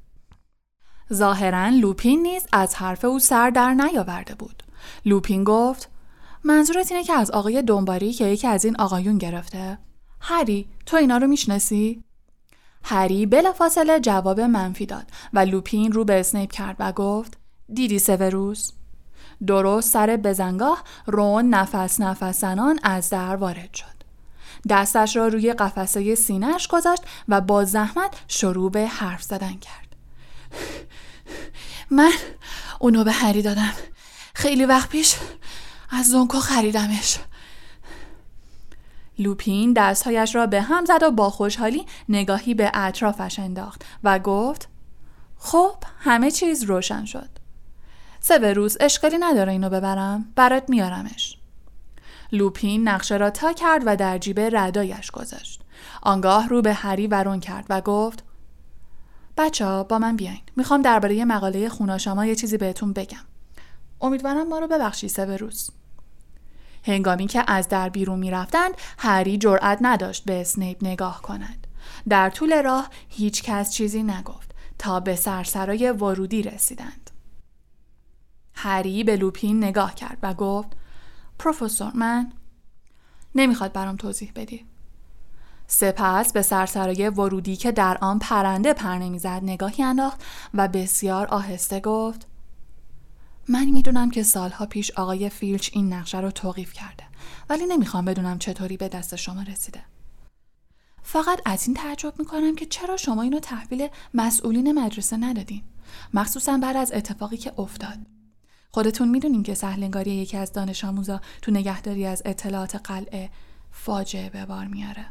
ظاهرا 1.14 1.70
لوپین 1.70 2.22
نیز 2.22 2.48
از 2.54 2.76
حرف 2.76 3.06
او 3.06 3.20
سر 3.20 3.50
در 3.50 3.74
نیاورده 3.74 4.36
بود. 4.36 4.64
لوپین 5.06 5.44
گفت 5.44 5.90
منظورت 6.46 6.92
اینه 6.92 7.04
که 7.04 7.14
از 7.14 7.32
آقای 7.32 7.62
دنباری 7.62 8.14
که 8.14 8.26
یکی 8.26 8.48
از 8.48 8.66
این 8.66 8.76
آقایون 8.76 9.18
گرفته؟ 9.18 9.78
هری 10.22 10.68
تو 10.86 10.98
اینا 10.98 11.18
رو 11.18 11.28
می‌شناسی؟ 11.28 12.04
هری 12.84 13.26
بلافاصله 13.26 14.00
جواب 14.00 14.40
منفی 14.40 14.86
داد 14.86 15.06
و 15.34 15.40
لوپین 15.40 15.92
رو 15.92 16.06
به 16.06 16.20
اسنیپ 16.20 16.52
کرد 16.52 16.76
و 16.80 16.92
گفت 16.92 17.38
دیدی 17.74 18.00
سوروس؟ 18.00 18.72
درست 19.48 19.92
سر 19.92 20.20
بزنگاه 20.24 20.84
رون 21.06 21.50
نفس 21.50 22.00
نفسنان 22.00 22.80
از 22.84 23.10
در 23.10 23.36
وارد 23.36 23.74
شد. 23.74 23.96
دستش 24.70 25.16
را 25.16 25.28
روی 25.28 25.54
قفسه 25.54 26.16
سینهش 26.16 26.68
گذاشت 26.68 27.04
و 27.28 27.42
با 27.42 27.66
زحمت 27.66 28.16
شروع 28.28 28.72
به 28.72 28.88
حرف 28.88 29.24
زدن 29.24 29.54
کرد. 29.54 29.96
من 31.98 32.12
اونو 32.80 33.04
به 33.04 33.12
هری 33.12 33.42
دادم. 33.42 33.74
خیلی 34.34 34.66
وقت 34.66 34.90
پیش 34.90 35.16
از 35.90 36.10
زونکو 36.10 36.40
خریدمش. 36.40 37.18
لوپین 39.20 39.74
دستهایش 39.74 40.36
را 40.36 40.48
به 40.48 40.62
هم 40.62 40.86
زد 40.86 41.04
و 41.04 41.12
با 41.12 41.30
خوشحالی 41.30 41.86
نگاهی 42.10 42.54
به 42.54 42.72
اطرافش 42.74 43.40
انداخت 43.40 43.86
و 44.04 44.20
گفت 44.20 44.70
خب 45.38 45.76
همه 46.00 46.32
چیز 46.32 46.64
روشن 46.64 47.06
شد. 47.06 47.30
روز 48.30 48.78
اشکالی 48.80 49.18
نداره 49.18 49.52
اینو 49.52 49.70
ببرم 49.70 50.26
برات 50.36 50.70
میارمش 50.70 51.38
لوپین 52.32 52.88
نقشه 52.88 53.18
را 53.18 53.30
تا 53.30 53.54
کرد 53.54 53.84
و 53.86 53.96
در 53.96 54.18
جیب 54.18 54.40
ردایش 54.40 55.12
گذاشت 55.12 55.62
آنگاه 56.02 56.48
رو 56.48 56.62
به 56.62 56.74
هری 56.74 57.08
ورون 57.08 57.40
کرد 57.40 57.66
و 57.70 57.82
گفت 57.82 58.24
بچه 59.38 59.66
ها 59.66 59.84
با 59.84 60.00
من 60.00 60.16
بیاین 60.16 60.42
می‌خوام 60.56 60.82
درباره 60.82 61.26
مقاله 61.26 61.70
خوناشما 61.70 62.26
یه 62.26 62.36
چیزی 62.36 62.58
بهتون 62.58 62.94
بگم 62.94 63.26
امیدوارم 64.02 64.48
ما 64.48 64.60
رو 64.60 64.68
ببخشی 64.68 65.10
روز. 65.38 65.70
هنگامی 66.84 67.28
که 67.28 67.44
از 67.48 67.68
در 67.68 67.90
بیرون 67.90 68.20
می‌رفتند 68.20 68.74
هری 68.98 69.38
جرأت 69.38 69.78
نداشت 69.82 70.26
به 70.26 70.42
اسنیپ 70.42 70.78
نگاه 70.82 71.22
کند. 71.22 71.68
در 72.10 72.30
طول 72.30 72.64
راه 72.64 72.90
هیچ 73.10 73.44
کس 73.44 73.72
چیزی 73.72 74.04
نگفت 74.04 74.52
تا 74.80 75.00
به 75.00 75.16
سرسرای 75.16 75.92
ورودی 75.92 76.42
رسیدند. 76.42 77.10
هری 78.54 79.04
به 79.04 79.16
لوپین 79.16 79.64
نگاه 79.64 79.96
کرد 79.96 80.18
و 80.24 80.34
گفت 80.34 80.70
پروفسور 81.40 81.92
من 81.96 82.32
نمی‌خواد 83.36 83.74
برام 83.74 83.96
توضیح 83.96 84.32
بدی. 84.36 84.66
سپس 85.68 86.34
به 86.34 86.42
سرسرای 86.42 87.10
ورودی 87.10 87.56
که 87.56 87.72
در 87.72 87.98
آن 88.02 88.20
پرنده 88.20 88.74
پر 88.74 88.98
نمی‌زد 88.98 89.40
نگاهی 89.44 89.84
انداخت 89.84 90.24
و 90.54 90.68
بسیار 90.68 91.28
آهسته 91.28 91.80
گفت 91.80 92.28
من 93.50 93.66
می‌دونم 93.66 94.12
که 94.12 94.24
سالها 94.24 94.66
پیش 94.66 94.92
آقای 94.92 95.30
فیلچ 95.30 95.70
این 95.74 95.94
نقشه 95.94 96.20
رو 96.20 96.32
توقیف 96.32 96.74
کرده 96.74 97.04
ولی 97.50 97.66
نمی‌خوام 97.66 98.06
بدونم 98.06 98.40
چطوری 98.40 98.78
به 98.78 98.88
دست 98.88 99.16
شما 99.16 99.42
رسیده. 99.42 99.82
فقط 101.04 101.42
از 101.46 101.68
این 101.68 101.76
تعجب 101.76 102.14
می‌کنم 102.20 102.56
که 102.56 102.66
چرا 102.66 102.98
شما 102.98 103.22
اینو 103.22 103.40
تحویل 103.40 103.88
مسئولین 104.14 104.80
مدرسه 104.80 105.18
ندادین؟ 105.18 105.64
مخصوصا 106.14 106.58
بعد 106.58 106.78
از 106.78 106.92
اتفاقی 106.92 107.38
که 107.38 107.54
افتاد. 107.58 107.98
خودتون 108.72 109.10
می‌دونین 109.10 109.44
که 109.44 109.54
سهلنگاری 109.54 110.12
یکی 110.12 110.38
از 110.38 110.52
دانش 110.52 110.86
آموزا 110.86 111.22
تو 111.42 111.52
نگهداری 111.52 112.06
از 112.06 112.22
اطلاعات 112.26 112.76
قلعه 112.76 113.30
فاجعه 113.72 114.30
به 114.30 114.46
بار 114.46 114.68
میاره 114.68 115.06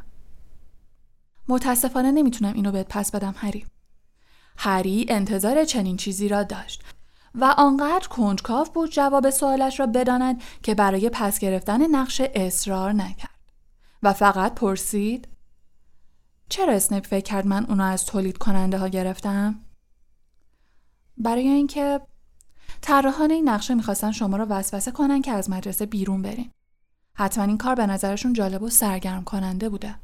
متاسفانه 1.47 2.11
نمی‌تونم 2.11 2.53
اینو 2.53 2.71
بهت 2.71 2.87
پس 2.89 3.11
بدم 3.11 3.35
هری. 3.37 3.65
هری 4.57 5.05
انتظار 5.09 5.63
چنین 5.63 5.97
چیزی 5.97 6.27
را 6.27 6.43
داشت. 6.43 6.83
و 7.39 7.55
آنقدر 7.57 8.07
کنجکاو 8.07 8.67
بود 8.73 8.91
جواب 8.91 9.29
سوالش 9.29 9.79
را 9.79 9.85
بداند 9.85 10.41
که 10.63 10.75
برای 10.75 11.09
پس 11.09 11.39
گرفتن 11.39 11.95
نقشه 11.95 12.31
اصرار 12.35 12.93
نکرد 12.93 13.39
و 14.03 14.13
فقط 14.13 14.55
پرسید 14.55 15.27
چرا 16.49 16.73
اسنیپ 16.73 17.05
فکر 17.05 17.23
کرد 17.23 17.47
من 17.47 17.65
اونو 17.65 17.83
از 17.83 18.05
تولید 18.05 18.37
کننده 18.37 18.77
ها 18.77 18.87
گرفتم؟ 18.87 19.59
برای 21.17 21.47
اینکه 21.47 22.01
طراحان 22.81 23.31
این 23.31 23.49
نقشه 23.49 23.73
می‌خواستن 23.73 24.11
شما 24.11 24.37
رو 24.37 24.45
وسوسه 24.45 24.91
کنن 24.91 25.21
که 25.21 25.31
از 25.31 25.49
مدرسه 25.49 25.85
بیرون 25.85 26.21
برین. 26.21 26.51
حتما 27.13 27.43
این 27.43 27.57
کار 27.57 27.75
به 27.75 27.85
نظرشون 27.85 28.33
جالب 28.33 28.61
و 28.61 28.69
سرگرم 28.69 29.23
کننده 29.23 29.69
بوده. 29.69 29.95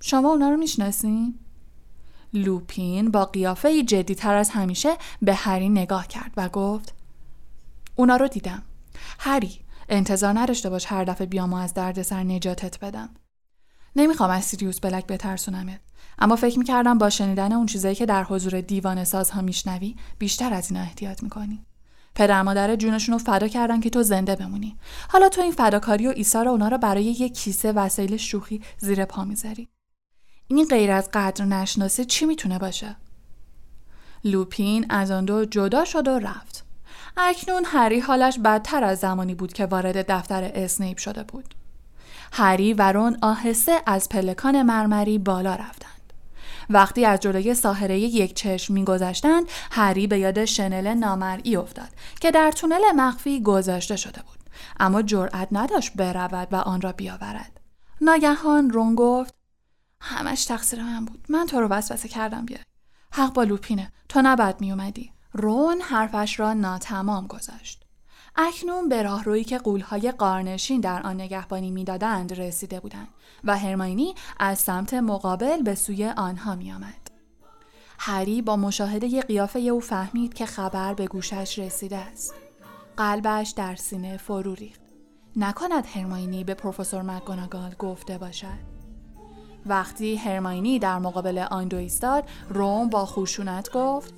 شما 0.00 0.28
اونا 0.28 0.50
رو 0.50 0.56
می‌شناسین؟ 0.56 1.38
لوپین 2.34 3.10
با 3.10 3.24
قیافه 3.24 3.82
جدی 3.82 4.14
تر 4.14 4.34
از 4.34 4.50
همیشه 4.50 4.96
به 5.22 5.34
هری 5.34 5.68
نگاه 5.68 6.06
کرد 6.06 6.32
و 6.36 6.48
گفت 6.48 6.94
اونا 7.96 8.16
رو 8.16 8.28
دیدم. 8.28 8.62
هری 9.18 9.60
انتظار 9.88 10.38
نداشته 10.38 10.70
باش 10.70 10.86
هر 10.88 11.04
دفعه 11.04 11.26
بیام 11.26 11.52
و 11.52 11.56
از 11.56 11.74
دردسر 11.74 12.22
نجاتت 12.22 12.78
بدم. 12.78 13.08
نمی‌خوام 13.96 14.30
از 14.30 14.44
سیریوس 14.44 14.80
بلک 14.80 15.06
بترسونمت 15.06 15.80
اما 16.18 16.36
فکر 16.36 16.58
می‌کردم 16.58 16.98
با 16.98 17.10
شنیدن 17.10 17.52
اون 17.52 17.66
چیزایی 17.66 17.94
که 17.94 18.06
در 18.06 18.24
حضور 18.24 18.60
دیوان 18.60 19.04
سازها 19.04 19.40
میشنوی 19.40 19.96
بیشتر 20.18 20.52
از 20.52 20.70
اینا 20.70 20.82
احتیاط 20.82 21.22
می‌کنی 21.22 21.64
پدر 22.14 22.42
مادر 22.42 22.76
جونشون 22.76 23.12
رو 23.12 23.18
فدا 23.18 23.48
کردن 23.48 23.80
که 23.80 23.90
تو 23.90 24.02
زنده 24.02 24.36
بمونی 24.36 24.76
حالا 25.08 25.28
تو 25.28 25.40
این 25.40 25.52
فداکاری 25.52 26.06
و 26.06 26.12
ایثار 26.16 26.48
اونا 26.48 26.68
رو 26.68 26.78
برای 26.78 27.04
یک 27.04 27.34
کیسه 27.34 27.72
وسایل 27.72 28.16
شوخی 28.16 28.62
زیر 28.78 29.04
پا 29.04 29.24
می‌ذاری 29.24 29.68
این 30.50 30.66
غیر 30.66 30.90
از 30.90 31.08
قدر 31.12 31.44
نشناسه 31.44 32.04
چی 32.04 32.26
می‌تونه 32.26 32.58
باشه؟ 32.58 32.96
لوپین 34.24 34.86
از 34.88 35.10
آن 35.10 35.24
دو 35.24 35.44
جدا 35.44 35.84
شد 35.84 36.08
و 36.08 36.18
رفت. 36.18 36.64
اکنون 37.16 37.64
هری 37.66 38.00
حالش 38.00 38.38
بدتر 38.38 38.84
از 38.84 38.98
زمانی 38.98 39.34
بود 39.34 39.52
که 39.52 39.66
وارد 39.66 40.12
دفتر 40.12 40.50
اسنیپ 40.54 40.98
شده 40.98 41.22
بود. 41.22 41.54
هری 42.32 42.74
و 42.74 42.92
رون 42.92 43.18
آهسته 43.22 43.82
از 43.86 44.08
پلکان 44.08 44.62
مرمری 44.62 45.18
بالا 45.18 45.54
رفتند. 45.54 46.12
وقتی 46.70 47.04
از 47.04 47.20
جلوی 47.20 47.54
ساحره 47.54 47.98
یک 47.98 48.34
چشم 48.34 48.74
میگذشتند 48.74 49.44
هری 49.70 50.06
به 50.06 50.18
یاد 50.18 50.44
شنل 50.44 50.94
نامرئی 50.94 51.56
افتاد 51.56 51.88
که 52.20 52.30
در 52.30 52.50
تونل 52.50 52.92
مخفی 52.96 53.42
گذاشته 53.42 53.96
شده 53.96 54.22
بود. 54.22 54.38
اما 54.80 55.02
جرأت 55.02 55.48
نداشت 55.52 55.92
برود 55.94 56.48
و 56.52 56.56
آن 56.56 56.80
را 56.80 56.92
بیاورد. 56.92 57.60
ناگهان 58.00 58.70
رون 58.70 58.94
گفت 58.94 59.39
همش 60.00 60.44
تقصیر 60.44 60.82
من 60.82 61.04
بود 61.04 61.26
من 61.28 61.46
تو 61.46 61.60
رو 61.60 61.68
وسوسه 61.68 62.08
کردم 62.08 62.44
بیای 62.44 62.60
حق 63.12 63.32
با 63.32 63.42
لوپینه 63.42 63.92
تو 64.08 64.22
نباید 64.24 64.60
میومدی 64.60 65.12
رون 65.32 65.80
حرفش 65.80 66.40
را 66.40 66.52
ناتمام 66.52 67.26
گذاشت 67.26 67.84
اکنون 68.36 68.88
به 68.88 69.02
راهرویی 69.02 69.44
که 69.44 69.58
قولهای 69.58 70.12
قارنشین 70.12 70.80
در 70.80 71.02
آن 71.02 71.20
نگهبانی 71.20 71.70
می‌دادند 71.70 72.32
رسیده 72.32 72.80
بودند 72.80 73.08
و 73.44 73.58
هرماینی 73.58 74.14
از 74.38 74.58
سمت 74.58 74.94
مقابل 74.94 75.62
به 75.62 75.74
سوی 75.74 76.06
آنها 76.06 76.54
میآمد. 76.54 77.10
هری 77.98 78.42
با 78.42 78.56
مشاهده 78.56 79.22
قیافه 79.22 79.58
او 79.58 79.80
فهمید 79.80 80.34
که 80.34 80.46
خبر 80.46 80.94
به 80.94 81.06
گوشش 81.06 81.58
رسیده 81.58 81.96
است. 81.96 82.34
قلبش 82.96 83.50
در 83.50 83.76
سینه 83.76 84.16
فرو 84.16 84.54
ریخت. 84.54 84.80
نکند 85.36 85.86
هرماینی 85.86 86.44
به 86.44 86.54
پروفسور 86.54 87.02
مکگوناگال 87.02 87.74
گفته 87.78 88.18
باشد. 88.18 88.69
وقتی 89.66 90.16
هرماینی 90.16 90.78
در 90.78 90.98
مقابل 90.98 91.38
آن 91.38 91.68
دو 91.68 91.76
ایستاد، 91.76 92.24
روم 92.48 92.88
با 92.88 93.06
خوشونت 93.06 93.70
گفت: 93.70 94.14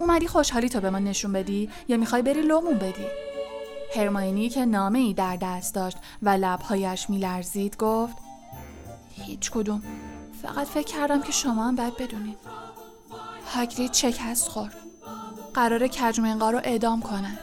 اومدی 0.00 0.26
خوشحالی 0.26 0.68
تا 0.68 0.80
به 0.80 0.90
من 0.90 1.04
نشون 1.04 1.32
بدی 1.32 1.70
یا 1.88 1.96
می‌خوای 1.96 2.22
بری 2.22 2.42
لومون 2.42 2.78
بدی؟ 2.78 3.06
هرماینی 3.96 4.48
که 4.48 4.64
نامه 4.64 4.98
ای 4.98 5.14
در 5.14 5.36
دست 5.36 5.74
داشت 5.74 5.96
و 6.22 6.28
لبهایش 6.28 7.10
میلرزید 7.10 7.76
گفت 7.76 8.16
هیچ 9.10 9.50
کدوم. 9.50 9.82
فقط 10.42 10.66
فکر 10.66 10.98
کردم 10.98 11.22
که 11.22 11.32
شما 11.32 11.68
هم 11.68 11.76
باید 11.76 11.96
بدونید 11.96 12.38
هاگرید 13.54 13.92
شکست 13.92 14.48
خورد. 14.48 14.76
قرار 15.54 15.88
کجمنقا 15.88 16.50
رو 16.50 16.60
اعدام 16.64 17.02
کنن. 17.02 17.38